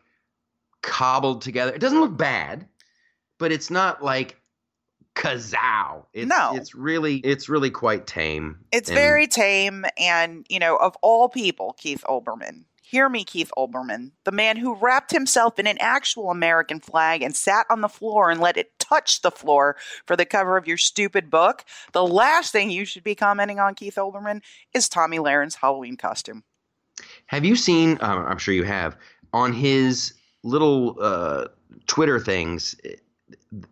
[0.82, 1.74] cobbled together.
[1.74, 2.68] It doesn't look bad,
[3.38, 4.38] but it's not like
[5.16, 6.06] kazow.
[6.14, 6.56] It's, No.
[6.56, 8.60] it's really it's really quite tame.
[8.72, 12.64] It's And- very tame, and you know, of all people, Keith Olbermann.
[12.90, 17.36] Hear me, Keith Olbermann, the man who wrapped himself in an actual American flag and
[17.36, 19.76] sat on the floor and let it touch the floor
[20.08, 21.64] for the cover of your stupid book.
[21.94, 24.42] The last thing you should be commenting on, Keith Olbermann,
[24.74, 26.44] is Tomi Lahren's Halloween costume.
[27.28, 28.00] Have you seen?
[28.02, 28.98] Uh, I'm sure you have
[29.34, 31.46] on his little uh,
[31.86, 32.76] Twitter things.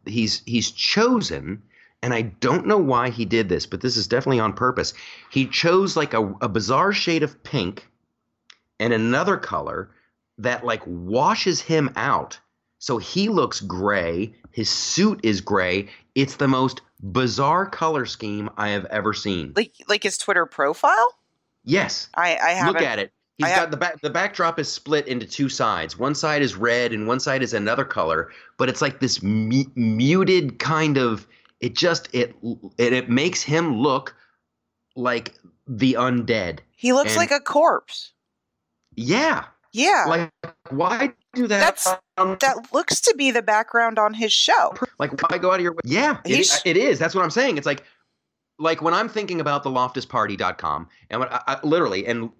[0.05, 1.63] He's he's chosen,
[2.03, 4.93] and I don't know why he did this, but this is definitely on purpose.
[5.32, 7.88] He chose like a, a bizarre shade of pink
[8.80, 9.89] and another color
[10.38, 12.39] that like washes him out,
[12.80, 14.34] so he looks gray.
[14.51, 15.89] His suit is gray.
[16.15, 19.53] It's the most bizarre color scheme I have ever seen.
[19.55, 21.13] Like, like his Twitter profile.
[21.63, 22.73] Yes, I, I haven't.
[22.73, 23.11] Look at it.
[23.38, 24.01] He's I got have- the back.
[24.01, 25.97] The backdrop is split into two sides.
[25.97, 28.32] One side is red, and one side is another color.
[28.57, 31.28] But it's like this mu- muted kind of.
[31.59, 32.36] It just it
[32.78, 34.15] it, it makes him look
[34.95, 35.34] like
[35.67, 36.59] the undead.
[36.75, 38.13] He looks and- like a corpse.
[38.97, 40.31] Yeah, Yeah, like
[40.71, 41.59] why do that?
[41.59, 41.87] That's-
[42.17, 44.73] on- that looks to be the background on his show.
[44.99, 45.79] like why go out of your way?
[45.85, 46.97] Yeah, it, He's- it is.
[46.99, 47.57] That's what I'm saying.
[47.57, 47.83] It's like
[48.59, 52.31] like when I'm thinking about the loftusparty.com and when I, I, literally and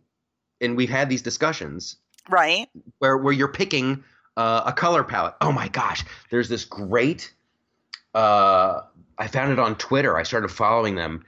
[0.60, 1.98] and we've had these discussions
[2.28, 2.68] Right.
[2.98, 4.04] where where you're picking
[4.36, 5.36] uh, a color palette.
[5.42, 7.32] Oh my gosh, there's this great.
[8.16, 8.82] Uh,
[9.20, 10.18] I found it on Twitter.
[10.18, 11.24] I started following them.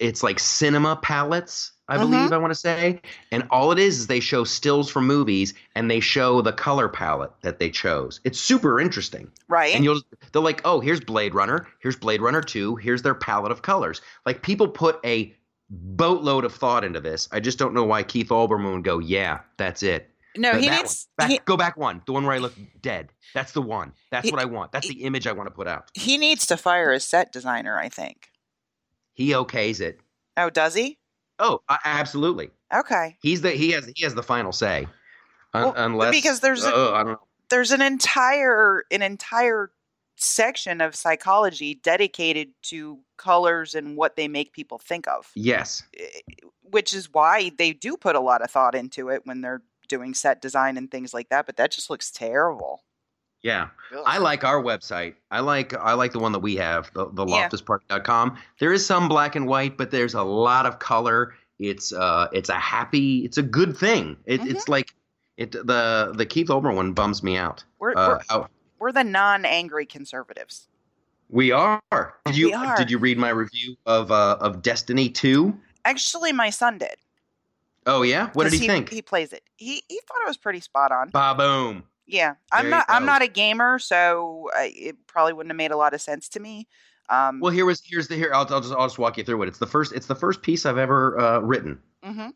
[0.00, 2.00] It's like cinema palettes, I Mhm.
[2.00, 3.00] believe I want to say,
[3.32, 6.88] and all it is is they show stills from movies and they show the color
[6.88, 8.20] palette that they chose.
[8.24, 9.74] It's super interesting, Right.
[9.74, 13.52] and you'll they're like, oh, here's Blade Runner, here's Blade Runner Two, here's their palette
[13.52, 14.00] of colors.
[14.26, 15.34] Like people put a
[15.70, 17.28] boatload of thought into this.
[17.32, 20.10] I just don't know why Keith Olbermann would go, yeah, that's it.
[20.36, 21.08] No, he needs.
[21.16, 23.08] Back, he, go back one, the one where I look dead.
[23.34, 23.92] That's the one.
[24.10, 24.72] That's He- what I want.
[24.72, 25.90] That's the image I want to put out.
[25.94, 27.78] he needs to fire his set designer.
[27.78, 28.30] I think.
[29.14, 30.00] He okays it.
[30.36, 30.98] Oh, does he?
[31.38, 32.50] Oh, absolutely.
[32.74, 33.16] Okay.
[33.22, 34.86] He's the he has he has the final say.
[35.54, 37.20] Un- Well, unless because there's a- oh, I don't know.
[37.50, 39.70] There's an entire an entire
[40.16, 45.30] section of psychology dedicated to colors and what they make people think of.
[45.34, 45.82] Yes.
[46.62, 50.12] which is why they do put a lot of thought into it when they're doing
[50.12, 51.46] set design and things like that.
[51.46, 52.82] But that just looks terrible.
[53.42, 53.68] Yeah.
[53.94, 54.02] Ugh.
[54.06, 55.14] I like our website.
[55.30, 57.48] I like I like the one that we have, the, the Yeah.
[57.48, 58.36] loftusparty.com.
[58.58, 61.34] There is some black and white, but there's a lot of color.
[61.58, 64.16] It's uh it's a happy, it's a good thing.
[64.26, 64.50] It, Mm-hmm.
[64.50, 64.92] It's like
[65.36, 67.64] it the the Keith Olber one bums me out.
[67.78, 68.46] We're Uh, we're,
[68.80, 70.66] we're the non-angry conservatives.
[71.28, 71.80] we are.
[72.26, 72.76] Did you are.
[72.76, 75.56] did you read my review of uh of Destiny 2?
[75.84, 76.96] Actually, my son did.
[77.86, 78.30] Oh yeah?
[78.32, 78.90] What did 'cause he, think?
[78.90, 79.42] He plays it.
[79.56, 81.10] He he thought it was pretty spot on.
[81.10, 81.84] Ba boom.
[82.08, 82.86] Yeah, I'm There not.
[82.88, 86.28] I'm not a gamer, so uh, it probably wouldn't have made a lot of sense
[86.30, 86.66] to me.
[87.10, 88.32] Um, Well, here was here's the here.
[88.34, 89.48] I'll, I'll just I'll just walk you through it.
[89.48, 92.32] It's the first it's the first piece I've ever uh, written mhm.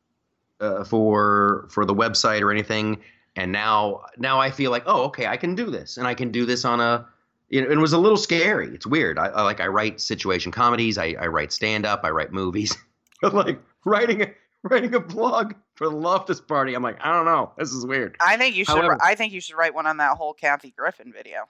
[0.61, 2.99] uh, for for the website or anything.
[3.35, 6.31] And now now I feel like oh okay I can do this and I can
[6.31, 7.07] do this on a.
[7.49, 8.75] You know, it was a little scary.
[8.75, 9.19] It's weird.
[9.19, 10.97] I, I like I write situation comedies.
[10.97, 12.01] I, I write stand up.
[12.05, 12.77] I write movies.
[13.23, 14.27] Like writing a,
[14.65, 15.53] writing a blog
[15.83, 16.75] for the Loftus Party.
[16.75, 17.51] I'm like I don't know.
[17.59, 18.17] This is weird.
[18.21, 18.77] I think you should.
[18.77, 21.49] However- I think you should write one on that whole Kathy Griffin video.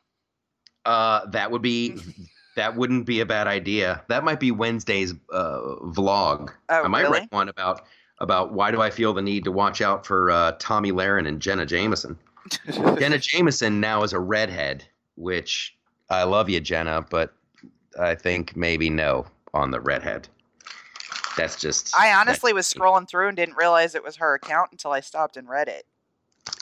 [0.86, 1.98] Uh, that would be
[2.56, 4.02] that wouldn't be a bad idea.
[4.08, 6.50] That might be Wednesday's uh, vlog.
[6.70, 7.20] Oh, I might really?
[7.20, 7.84] write one about
[8.20, 11.38] about why do I feel the need to watch out for uh, Tomi Lahren and
[11.38, 12.18] Jenna Jameson.
[12.72, 14.82] Jenna Jameson now is a redhead,
[15.16, 15.76] which
[16.08, 17.34] I love you, Jenna, but
[18.00, 20.28] I think maybe no on the redhead.
[21.36, 24.70] That's just I that- honestly was scrolling through and didn't realize it was her account
[24.72, 25.86] until I stopped and read it.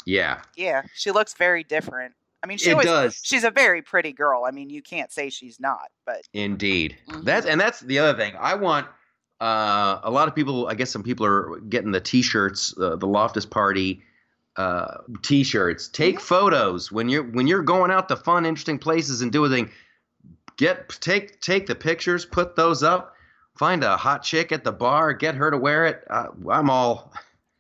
[0.05, 2.15] yeah, Yeah, she looks very different.
[2.43, 3.21] I mean, she it always, does.
[3.23, 4.45] she's a very pretty girl.
[4.47, 6.97] I mean, you can't say she's not, but Indeed.
[7.09, 7.25] Mhm.
[7.25, 8.35] That's and that's the other thing.
[8.39, 8.87] I want
[9.43, 10.67] uh, a lot of people.
[10.69, 14.03] I guess some people are getting the T-shirts, uh, the Loftus Party
[14.57, 15.89] uh, T-shirts.
[15.89, 16.23] Take Mhm.
[16.23, 19.71] photos when you're when you're going out to fun, interesting places and do a thing.
[20.59, 23.15] Get take take the pictures, put those up.
[23.61, 26.03] Find a hot chick at the bar, get her to wear it.
[26.09, 27.13] Uh, I'm all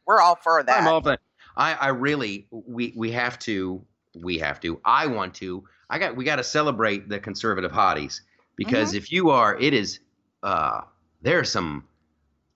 [0.07, 0.81] we're all for that.
[0.81, 1.19] I'm all for
[1.59, 3.85] I I really we we have to
[4.19, 8.23] we have to I want to I got we got to celebrate the conservative hotties.
[8.57, 10.01] Because if you are it is
[10.43, 10.81] uh
[11.21, 11.85] there are some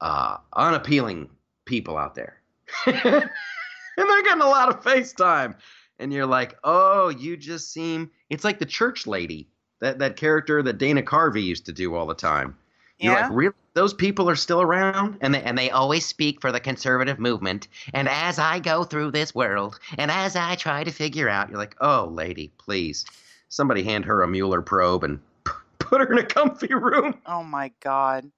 [0.00, 1.28] uh unappealing
[1.66, 2.40] people out there.
[2.86, 5.54] And they're getting a lot of FaceTime.
[5.98, 9.50] And you're like oh you just seem it's like the church lady
[9.82, 12.56] that that character that Dana Carvey used to do all the time
[12.98, 13.26] you're yeah.
[13.26, 16.60] like really those people are still around and they, and they always speak for the
[16.60, 17.66] conservative movement.
[17.92, 21.58] And as I go through this world, and as I try to figure out, You're
[21.58, 23.04] like, oh, lady, please,
[23.48, 25.18] somebody hand her a Mueller probe and
[25.78, 27.20] put her in a comfy room.
[27.26, 28.30] oh my god.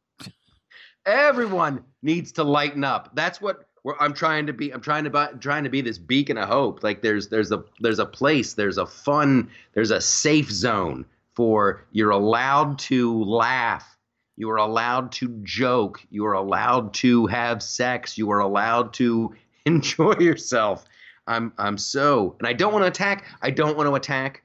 [1.05, 3.15] Everyone needs to lighten up.
[3.15, 4.73] That's what we're, I'm trying to be.
[4.73, 6.83] I'm trying to buy, trying to be this beacon of hope.
[6.83, 11.05] Like there's there's a there's a place, there's a fun, there's a safe zone
[11.35, 13.96] for you're allowed to laugh.
[14.37, 16.01] You are allowed to joke.
[16.11, 18.19] You are allowed to have sex.
[18.19, 19.35] You are allowed to
[19.67, 20.85] enjoy yourself.
[21.27, 23.25] I'm I'm so and I don't want to attack.
[23.43, 24.43] I don't want to attack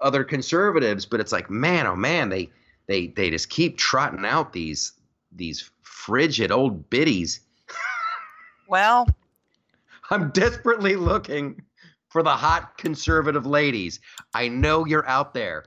[0.00, 2.50] other conservatives, but it's like, man, oh man, they
[2.88, 4.92] they they just keep trotting out these
[5.32, 7.40] these frigid old biddies.
[8.68, 9.06] Well,
[10.10, 11.62] I'm desperately looking
[12.08, 14.00] for the hot conservative ladies.
[14.34, 15.66] I know you're out there.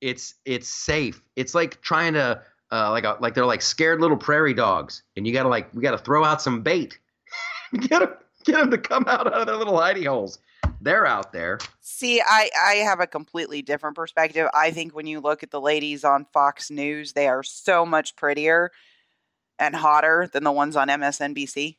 [0.00, 1.22] It's it's safe.
[1.36, 2.42] It's like trying to
[2.72, 5.82] uh, like a, like they're like scared little prairie dogs, and you gotta like we
[5.82, 6.98] gotta throw out some bait.
[7.80, 8.14] get them
[8.44, 10.38] get them to come out of their little hidey holes.
[10.80, 11.58] They're out there.
[11.80, 14.48] see, I I have a completely different perspective.
[14.54, 18.16] I think when you look at the ladies on Fox News, they are so much
[18.16, 18.70] prettier
[19.58, 21.76] and hotter than the ones on MSNBC.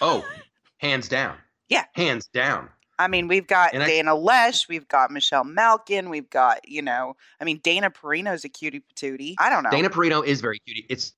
[0.00, 0.24] Oh,
[0.78, 1.36] hands down.
[1.68, 1.84] Yeah.
[1.94, 2.68] hands down.
[2.98, 7.14] I mean, we've got I- Dana Loesch, we've got Michelle Malkin, we've got, you know,
[7.40, 9.34] I mean, Dana Perino's a cutie patootie.
[9.38, 9.70] I don't know.
[9.70, 10.86] Dana Perino is very cutie.
[10.88, 11.12] It's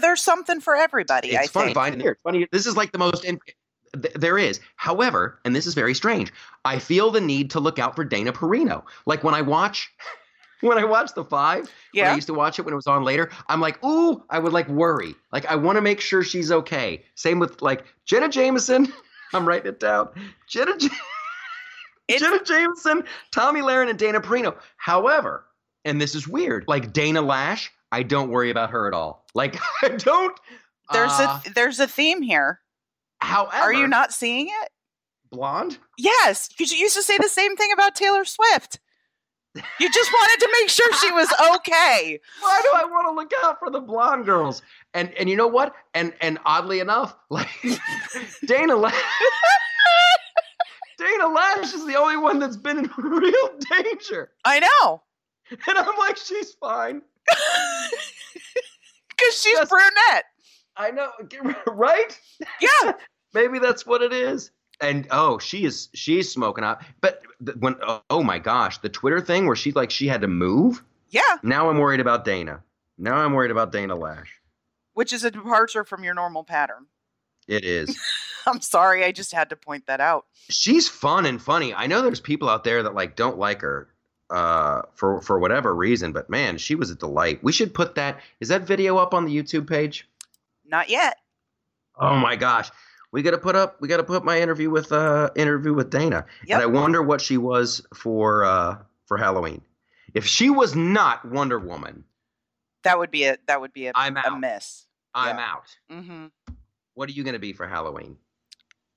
[0.00, 1.74] There's something for everybody, it's I fun think.
[1.74, 2.12] finding here.
[2.12, 2.46] It's funny.
[2.52, 3.22] This is like the most.
[3.22, 6.32] Th- there is, however, and this is very strange.
[6.64, 8.84] I feel the need to look out for Dana Perino.
[9.06, 9.92] Like when I watch,
[10.60, 11.70] when I watch the five.
[11.94, 13.30] when I used to watch it when it was on later.
[13.48, 15.14] I'm like, ooh, I would like worry.
[15.32, 17.02] Like I want to make sure she's okay.
[17.16, 18.92] Same with like Jenna Jameson.
[19.32, 20.08] I'm writing it down.
[20.48, 20.72] Jenna.
[22.10, 24.56] Jenna Jameson, Tomi Lahren, and Dana Perino.
[24.76, 25.46] However,
[25.84, 29.24] and this is weird, like Dana Loesch, I don't worry about her at all.
[29.34, 30.38] Like I don't.
[30.92, 32.60] There's uh, a there's a theme here.
[33.20, 34.68] However, Are you not seeing it?
[35.30, 35.78] blonde?
[35.96, 38.78] Yes, because you used to say the same thing about Taylor Swift.
[39.54, 42.18] You just wanted to make sure she was okay.
[42.40, 44.62] Why do I want to look out for the blonde girls?
[44.94, 45.74] And and you know what?
[45.94, 47.48] And and oddly enough, like
[48.46, 48.92] Dana Loesch,
[50.98, 54.30] Dana Loesch is the only one that's been in real danger.
[54.44, 55.02] I know.
[55.50, 57.02] And I'm like, she's fine.
[59.08, 59.68] Because she's Yes.
[59.68, 60.24] brunette.
[60.76, 61.10] I know,
[61.68, 62.18] right?
[62.60, 62.92] Yeah.
[63.34, 64.50] Maybe that's what it is.
[64.80, 66.82] And oh, she is she's smoking out.
[67.00, 67.21] But
[67.58, 67.76] when
[68.10, 70.82] oh my gosh, the Twitter thing where she's like she had to move.
[71.10, 71.20] Yeah.
[71.42, 72.62] Now I'm worried about Dana.
[72.98, 74.28] Now I'm worried about Dana Loesch.
[74.94, 76.86] Which is a departure from your normal pattern.
[77.48, 77.98] It is.
[78.46, 80.26] I'm sorry, I just had to point that out.
[80.50, 81.72] she's fun and funny.
[81.74, 83.88] I know there's people out there that like don't like her
[84.30, 87.42] uh, for for whatever reason, but man, she was a delight.
[87.42, 88.20] We should put that.
[88.40, 90.08] Is that video up on the YouTube page?
[90.64, 91.18] Not yet.
[92.00, 92.70] Oh my gosh,
[93.12, 93.80] we got to put up.
[93.80, 96.26] We got to put my interview with uh interview with Dana.
[96.46, 96.54] Yep.
[96.54, 99.62] And I wonder what she was for uh for Halloween.
[100.14, 102.04] If she was not Wonder Woman,
[102.82, 104.40] That would be a that would be a, I'm a out.
[104.40, 104.86] miss.
[105.14, 105.46] I'm Yeah.
[105.52, 105.76] out.
[105.90, 106.26] hmm
[106.94, 108.16] What are you going to be for Halloween?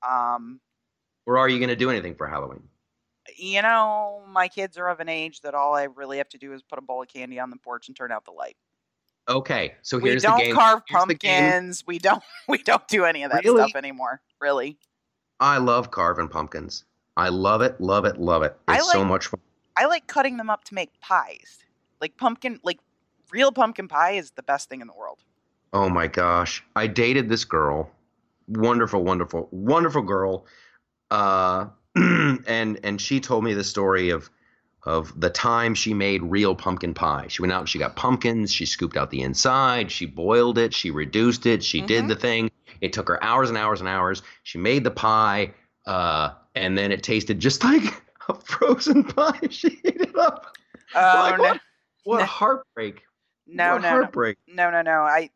[0.07, 0.59] Um,
[1.26, 2.63] Or are you going to do anything for Halloween?
[3.38, 6.53] you know, my kids are of an age that all I really have to do
[6.53, 8.55] is put a bowl of candy on the porch and turn out the light.
[9.28, 10.55] Okay, so We don't the game.
[10.55, 11.84] carve Here's pumpkins.
[11.88, 13.57] We don't we don't do any of that Really?
[13.63, 14.21] stuff anymore.
[14.39, 14.78] Really.
[15.39, 16.86] I love carving pumpkins.
[17.17, 18.55] I love it, love it, love it.
[18.69, 19.39] It's so much fun.
[19.78, 21.59] I like cutting them up to make pies.
[22.01, 22.80] Like pumpkin like
[23.32, 25.19] real pumpkin pie is the best thing in the world.
[25.73, 26.63] Oh my gosh.
[26.76, 27.89] I dated this girl.
[28.47, 30.45] Wonderful, wonderful, wonderful girl.
[31.09, 34.30] Uh and and she told me the story of
[34.86, 37.25] of the time she made real pumpkin pie.
[37.27, 40.73] She went out and she got pumpkins, she scooped out the inside, she boiled it,
[40.73, 42.07] she reduced it, she did Mhm.
[42.09, 42.51] the thing.
[42.81, 44.21] It took her hours and hours and hours.
[44.43, 45.53] She made the pie
[45.88, 49.39] uh and then it tasted just like a frozen pie.
[49.49, 50.55] She ate it up.
[50.93, 51.43] Oh Like, no.
[51.43, 51.61] what?
[52.03, 53.01] What a heartbreak.
[53.47, 53.95] No, what no, no.
[53.95, 54.37] heartbreak.
[54.47, 55.01] No, no, no.
[55.01, 55.29] I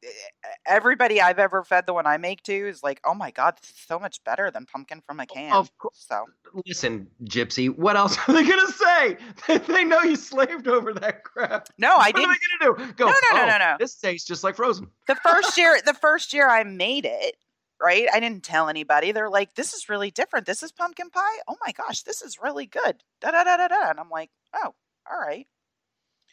[0.66, 3.70] everybody I've ever fed the one I make to is like, "Oh my god, this
[3.70, 6.06] is so much better than pumpkin from a can." Of course.
[6.10, 6.26] So,
[6.66, 9.18] Listen, Gypsy, what else are they to say?
[9.68, 11.70] they know you slaved over that crap.
[11.78, 12.40] no, I didn't What are
[12.74, 12.94] they to do?
[12.94, 13.76] Go, No, no, no, "Oh, no, no.
[13.80, 14.88] This tastes just like frozen.
[15.08, 17.36] the first year the first year I made it,
[17.82, 18.08] right?
[18.12, 19.12] I didn't tell anybody.
[19.12, 20.46] They're like, "This is really different.
[20.48, 21.40] This is pumpkin pie.
[21.48, 23.90] Oh my gosh, this is really good." Da da da da da.
[23.92, 24.74] And I'm like, "Oh,
[25.12, 25.48] all right.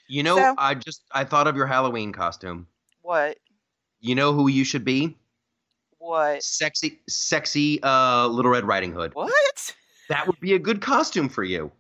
[0.09, 2.67] You know, So- I just I thought of your Halloween costume.
[3.03, 3.39] What?
[4.01, 5.17] You know who you should be?
[5.99, 6.43] What?
[6.43, 9.15] Sexy, sexy uh, Little Red Riding Hood.
[9.15, 9.75] What?
[10.09, 11.73] That would be a good costume for you.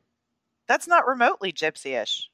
[0.67, 2.29] That's not remotely gypsy-ish.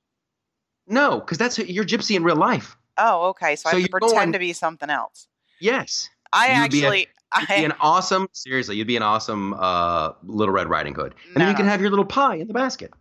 [0.86, 2.76] No, because that's you're Gypsy in real life.
[2.98, 3.56] Oh, okay.
[3.56, 5.26] So, So I have to pretend going- to be something else.
[5.60, 8.28] Yes, I You'd be a- actually, you'd be an awesome.
[8.32, 11.56] Seriously, you'd be an awesome uh, Little Red Riding Hood, and No, then you no.
[11.58, 12.92] can have your little pie in the basket.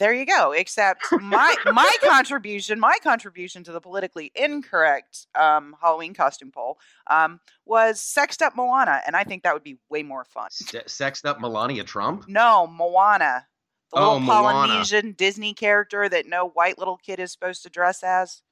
[0.00, 0.50] There you go.
[0.50, 6.78] Except my my contribution, my contribution to the politically incorrect um, Halloween costume poll
[7.08, 10.48] um, was sexed up Moana, and I think that would be way more fun.
[10.50, 12.24] Se- sexed up Melania Trump.
[12.28, 13.46] No, Moana,
[13.92, 14.66] the Oh, little Moana.
[14.68, 18.42] Polynesian Disney character that no white little kid is supposed to dress as.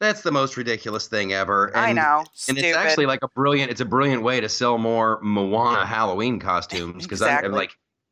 [0.00, 1.66] That's the most ridiculous thing ever.
[1.68, 2.64] And, I know, And stupid.
[2.64, 3.70] it's actually like a brilliant.
[3.70, 7.70] It's a brilliant way to sell more Moana Halloween costumes because I'm like,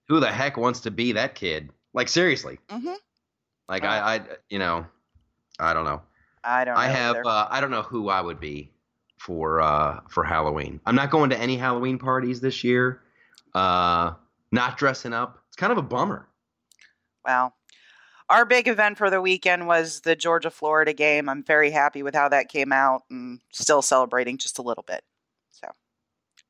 [0.08, 1.70] who the heck wants to be that kid?
[1.94, 2.58] Like seriously.
[2.68, 2.96] Mhm.
[3.68, 3.88] Like Oh.
[3.88, 4.86] I, I, you know,
[5.58, 6.02] I don't know.
[6.44, 6.74] I don't.
[6.74, 7.16] Know I have.
[7.24, 8.72] Uh, I don't know who I would be
[9.18, 10.80] for uh, for Halloween.
[10.86, 13.00] I'm not going to any Halloween parties this year.
[13.54, 14.14] Uh,
[14.50, 15.38] not dressing up.
[15.48, 16.26] It's kind of a bummer.
[17.24, 17.54] Well,
[18.28, 21.28] our big event for the weekend was the Georgia Florida game.
[21.28, 25.02] I'm very happy with how that came out and still celebrating just a little bit.
[25.52, 25.68] So,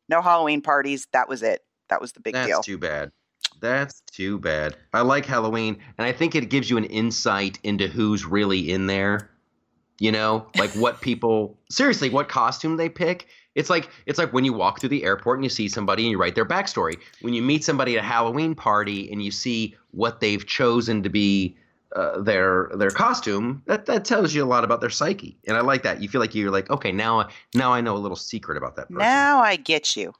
[0.08, 1.06] no Halloween parties.
[1.12, 1.60] That was it.
[1.90, 2.62] That was the big That's deal.
[2.62, 3.12] too bad.
[3.62, 4.76] That's too bad.
[4.92, 8.88] I like Halloween, and I think it gives you an insight into who's really in
[8.88, 9.30] there.
[10.00, 13.28] You know, like what people seriously, what costume they pick.
[13.54, 16.10] It's like it's like when you walk through the airport and you see somebody and
[16.10, 16.98] you write their backstory.
[17.20, 21.08] When you meet somebody at a Halloween party and you see what they've chosen to
[21.08, 21.56] be
[21.94, 25.38] uh, their their costume, that that tells you a lot about their psyche.
[25.46, 26.02] And I like that.
[26.02, 28.88] You feel like you're like, okay, now now I know a little secret about that
[28.88, 28.98] person.
[28.98, 30.12] now I get you.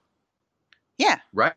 [0.96, 1.54] Yeah, right?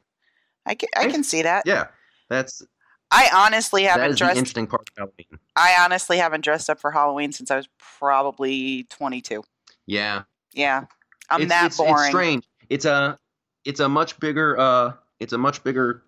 [0.65, 1.63] I can, I can see that.
[1.65, 1.87] Yeah.
[2.29, 2.63] That's
[3.11, 4.37] I honestly haven't dressed.
[4.37, 5.39] interesting part of Halloween.
[5.55, 9.43] I honestly haven't dressed up for Halloween since I was probably 22.
[9.85, 10.23] Yeah.
[10.53, 10.85] Yeah,
[11.29, 11.93] I'm it's, that it's, boring.
[11.95, 12.47] It's strange.
[12.69, 13.19] It's a
[13.65, 16.03] it's a much bigger uh it's a much bigger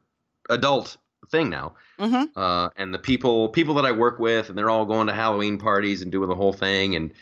[0.49, 0.97] adult
[1.29, 1.75] thing now.
[1.99, 5.13] hmm Uh and the people people that I work with and they're all going to
[5.13, 7.13] Halloween parties and doing the whole thing and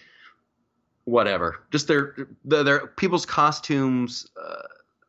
[1.06, 1.64] whatever.
[1.72, 2.16] Just their
[2.46, 4.28] their, their people's costumes.
[4.40, 4.62] Uh,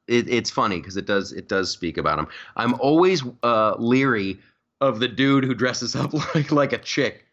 [0.08, 2.28] it, it's funny because it does it does speak about them.
[2.56, 4.38] I'm always uh, leery
[4.80, 7.24] of the dude who dresses up like like a chick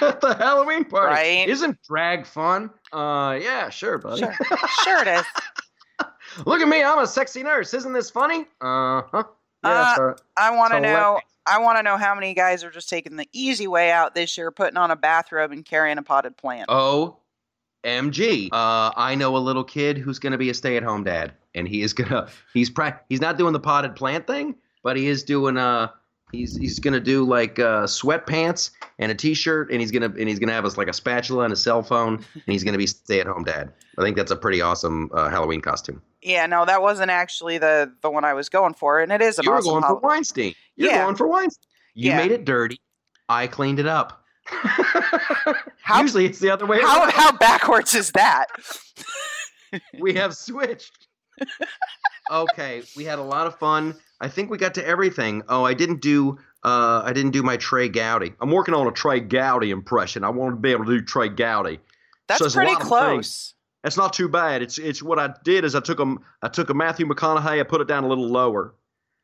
[0.00, 1.14] at the Halloween party.
[1.14, 1.48] Right.
[1.48, 2.70] Isn't drag fun?
[2.92, 4.20] Uh, yeah, sure, buddy.
[4.22, 4.34] Sure,
[4.84, 5.24] sure it is.
[6.46, 7.74] Look at me, I'm a sexy nurse.
[7.74, 8.46] Isn't this funny?
[8.60, 9.24] Uh huh.
[9.64, 10.14] Yeah, Uh.
[10.36, 11.20] I want to know.
[11.46, 14.36] I want to know how many guys are just taking the easy way out this
[14.38, 16.66] year, putting on a bathrobe and carrying a potted plant.
[16.68, 17.16] Oh,
[17.84, 18.48] MG.
[18.52, 21.82] Uh, I know a little kid who's going to be a stay-at-home dad, and he
[21.82, 22.28] is gonna.
[22.54, 25.56] He's pra- He's not doing the potted plant thing, but he is doing.
[25.56, 25.88] Uh,
[26.32, 30.38] he's he's gonna do like uh, sweatpants and a t-shirt, and he's gonna and he's
[30.38, 33.44] gonna have us like a spatula and a cell phone, and he's gonna be stay-at-home
[33.44, 33.72] dad.
[33.98, 36.00] I think that's a pretty awesome uh, Halloween costume.
[36.22, 39.38] Yeah, no, that wasn't actually the the one I was going for, and it is
[39.38, 40.02] an You were awesome going for Halloween.
[40.08, 40.54] Weinstein.
[40.76, 41.04] You're Yeah.
[41.04, 41.66] going for Weinstein.
[41.94, 42.16] You Yeah.
[42.18, 42.80] made it dirty.
[43.28, 44.24] I cleaned it up.
[45.82, 47.12] How- Usually it's the other way How around.
[47.12, 48.46] how backwards is that?
[49.98, 50.99] we have switched.
[52.30, 53.94] Okay, we had a lot of fun.
[54.20, 55.42] I think we got to everything.
[55.48, 58.34] Oh, I didn't do uh I didn't do my Trey Gowdy.
[58.40, 60.24] I'm working on a Trey Gowdy impression.
[60.24, 61.80] I want to be able to do Trey Gowdy.
[62.28, 63.54] That's a pretty close.
[63.82, 64.62] That's not too bad.
[64.62, 67.62] It's it's what I did is I took a I took a Matthew McConaughey, I
[67.62, 68.74] put it down a little lower.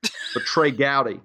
[0.02, 1.20] But Trey Gowdy.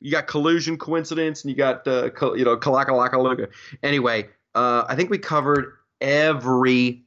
[0.00, 3.48] You got collusion, coincidence, and you got uh, co- you know kalaka
[3.82, 7.02] Anyway, uh, I think we covered everything.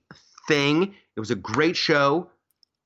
[1.16, 2.30] It was a great show.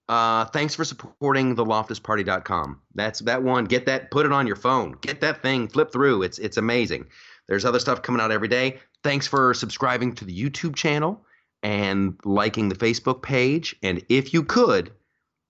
[0.08, 2.82] Uh, thanks for supporting the loftusparty.com.
[2.93, 3.66] That's that one.
[3.66, 4.95] Get that, put it on your phone.
[5.01, 6.22] Get that thing, flip through.
[6.24, 7.08] It's it's amazing.
[7.47, 8.80] There's other stuff coming out every day.
[9.03, 11.26] Thanks for subscribing to the YouTube channel
[11.64, 13.76] and liking the Facebook page.
[13.82, 14.91] And if you could,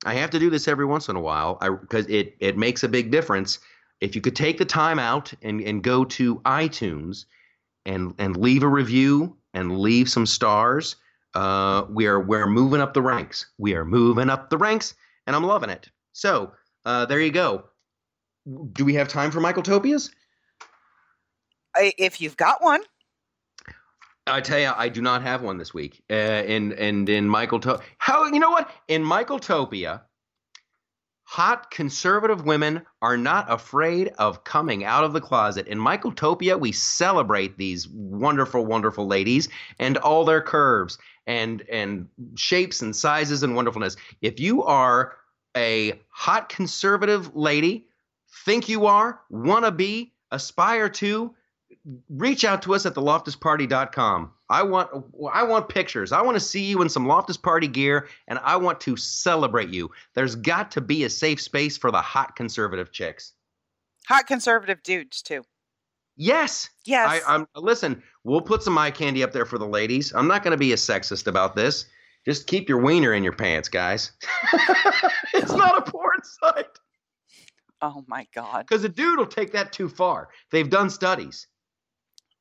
[0.05, 2.89] I have to do this every once in a while because it it makes a
[2.89, 3.59] big difference.
[3.99, 7.25] If you could take the time out and, and go to iTunes
[7.85, 10.95] and and leave a review and leave some stars,
[11.35, 13.47] uh, we are we're moving up the ranks.
[13.57, 14.95] We are moving up the ranks,
[15.27, 15.89] and I'm loving it.
[16.13, 16.53] So
[16.85, 17.65] uh, there you go.
[18.73, 20.11] Do we have time for Michael Topias?
[21.77, 22.81] If you've got one,
[24.27, 26.01] I tell you, I do not have one this week.
[26.09, 30.01] Uh, and and in Michael to- how you know what in Michael Topia,
[31.25, 35.67] hot conservative women are not afraid of coming out of the closet.
[35.67, 42.07] In Michael Topia, we celebrate these wonderful, wonderful ladies and all their curves and and
[42.35, 43.95] shapes and sizes and wonderfulness.
[44.21, 45.17] If you are
[45.55, 47.87] a hot conservative lady,
[48.45, 51.33] think you are, wanna be, aspire to,
[52.09, 54.31] reach out to us at theloftusparty.com.
[54.49, 54.89] I want
[55.33, 56.11] I want pictures.
[56.11, 59.69] I want to see you in some Loftus Party gear and I want to celebrate
[59.69, 59.91] you.
[60.13, 63.33] There's got to be a safe space for the hot conservative chicks.
[64.07, 65.43] hot conservative dudes too.
[66.17, 66.69] Yes.
[66.85, 70.13] Yes, I, I'm listen, we'll put some eye candy up there for the ladies.
[70.13, 71.85] I'm not gonna be a sexist about this.
[72.25, 74.11] Just keep your wiener in your pants, guys.
[75.33, 76.65] it's not a porn site.
[77.81, 78.59] oh my god.
[78.67, 80.29] Because a dude will take that too far.
[80.51, 81.47] They've done studies.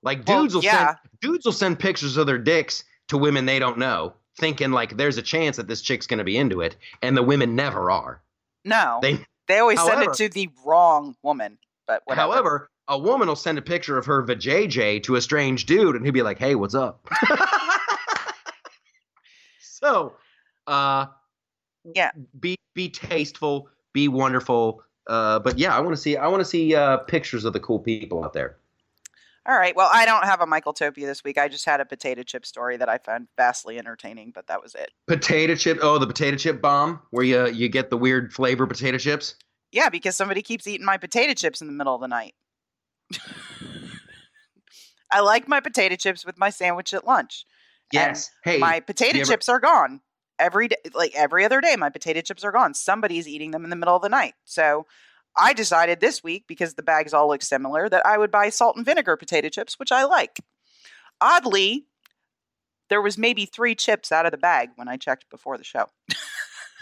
[0.03, 0.87] Like Well, dudes will yeah.
[0.87, 4.97] send dudes will send pictures of their dicks to women they don't know, thinking like
[4.97, 8.23] there's a chance that this chick's gonna be into it, and the women never are.
[8.65, 11.59] No, They they always send it to the wrong woman.
[11.87, 12.33] But whatever.
[12.33, 16.05] however, a woman will send a picture of her vajayjay to a strange dude, and
[16.05, 17.09] he'll be like, "Hey, what's up?"
[19.61, 20.15] so,
[20.67, 21.07] uh,
[21.95, 22.11] Yeah.
[22.41, 24.83] be be tasteful, be wonderful.
[25.07, 27.61] Uh, but yeah, I want to see I want to see uh, pictures of the
[27.61, 28.57] cool people out there.
[29.47, 29.77] All right.
[29.77, 31.37] Well, I don't have a Michael Topia this week.
[31.37, 34.75] I just had a potato chip story that I found vastly entertaining, but that was
[34.75, 34.91] it.
[35.07, 35.79] Potato chip.
[35.83, 39.35] Oh, the potato chip bomb, where you you get the weird flavor potato chips.
[39.71, 42.35] Yeah, because somebody keeps eating my potato chips in the middle of the night.
[45.11, 47.47] I like my potato chips with my sandwich at lunch.
[47.93, 48.31] Yes.
[48.43, 50.01] hey, my potato ever- chips are gone.
[50.39, 52.75] Every day like every other day my potato chips are gone.
[52.75, 54.35] Somebody's eating them in the middle of the night.
[54.45, 54.87] So
[55.37, 58.77] i decided this week because the bags all look similar that i would buy salt
[58.77, 60.39] and vinegar potato chips which i like.
[61.21, 61.87] Oddly
[62.89, 65.87] there was maybe three chips out of the bag when i checked before the show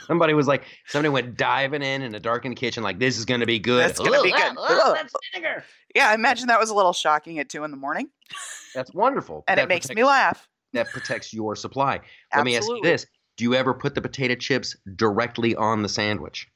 [0.07, 3.46] somebody was like, somebody went diving in in a darkened kitchen, like this is gonna
[3.46, 3.88] be good.
[3.88, 4.55] That's gonna be good.
[4.57, 5.64] Oh, that's vinegar.
[5.94, 8.09] yeah i imagine that was a little shocking at two in the morning
[8.74, 9.44] That's wonderful.
[9.48, 12.00] and That it makes me laugh That protects your supply.
[12.34, 13.05] Let me ask you this:
[13.36, 16.48] Do you ever put the potato chips directly on the sandwich?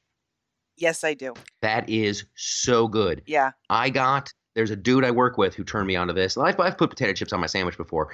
[0.77, 3.21] yes i do That is so good.
[3.25, 6.35] yeah I got there's a dude I work with who turned me onto this.
[6.37, 8.11] I've, I've put potato chips on my sandwich before,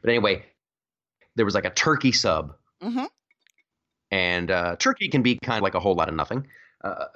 [0.00, 0.44] but anyway,
[1.34, 3.04] there was like a turkey sub, hmm
[4.10, 6.46] and uh, turkey can be kind of like a whole lot of nothing.
[6.82, 7.06] Uh,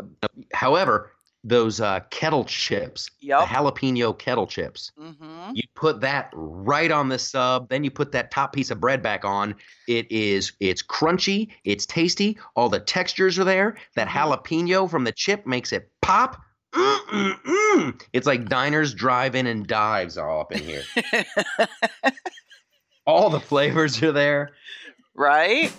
[0.53, 1.13] however,
[1.47, 4.93] those uh, kettle chips, the jalapeno kettle chips.
[4.99, 8.81] hmm You put that right on the sub, then you put that top piece of
[8.81, 9.55] bread back on.
[9.87, 13.77] It is it's crunchy, it's tasty, all the textures are there.
[13.95, 14.13] That Mhm.
[14.13, 16.41] jalapeno from the chip makes it pop.
[16.75, 18.01] Mm-mm-mm.
[18.13, 20.83] It's like diners, drive-in, and dives all up in here.
[23.07, 24.51] all the flavors are there.
[25.15, 25.73] right?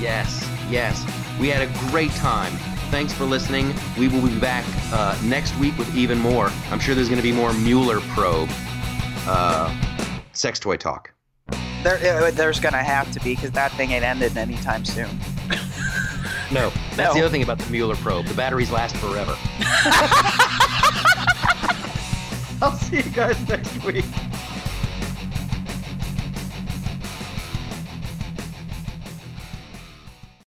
[0.00, 1.04] Yes, yes.
[1.40, 2.52] We had a great time.
[2.90, 3.74] Thanks for listening.
[3.98, 6.50] We will be back uh, next week with even more.
[6.70, 8.48] I'm sure there's going to be more Mueller probe
[9.26, 9.74] uh,
[10.32, 11.12] sex toy talk.
[11.82, 15.08] There, uh, there's gonna have to be because that thing ain't ended anytime soon.
[16.52, 18.26] No, that's the other thing about the Mueller probe.
[18.26, 19.36] The batteries last forever.
[22.62, 24.04] I'll see you guys next week.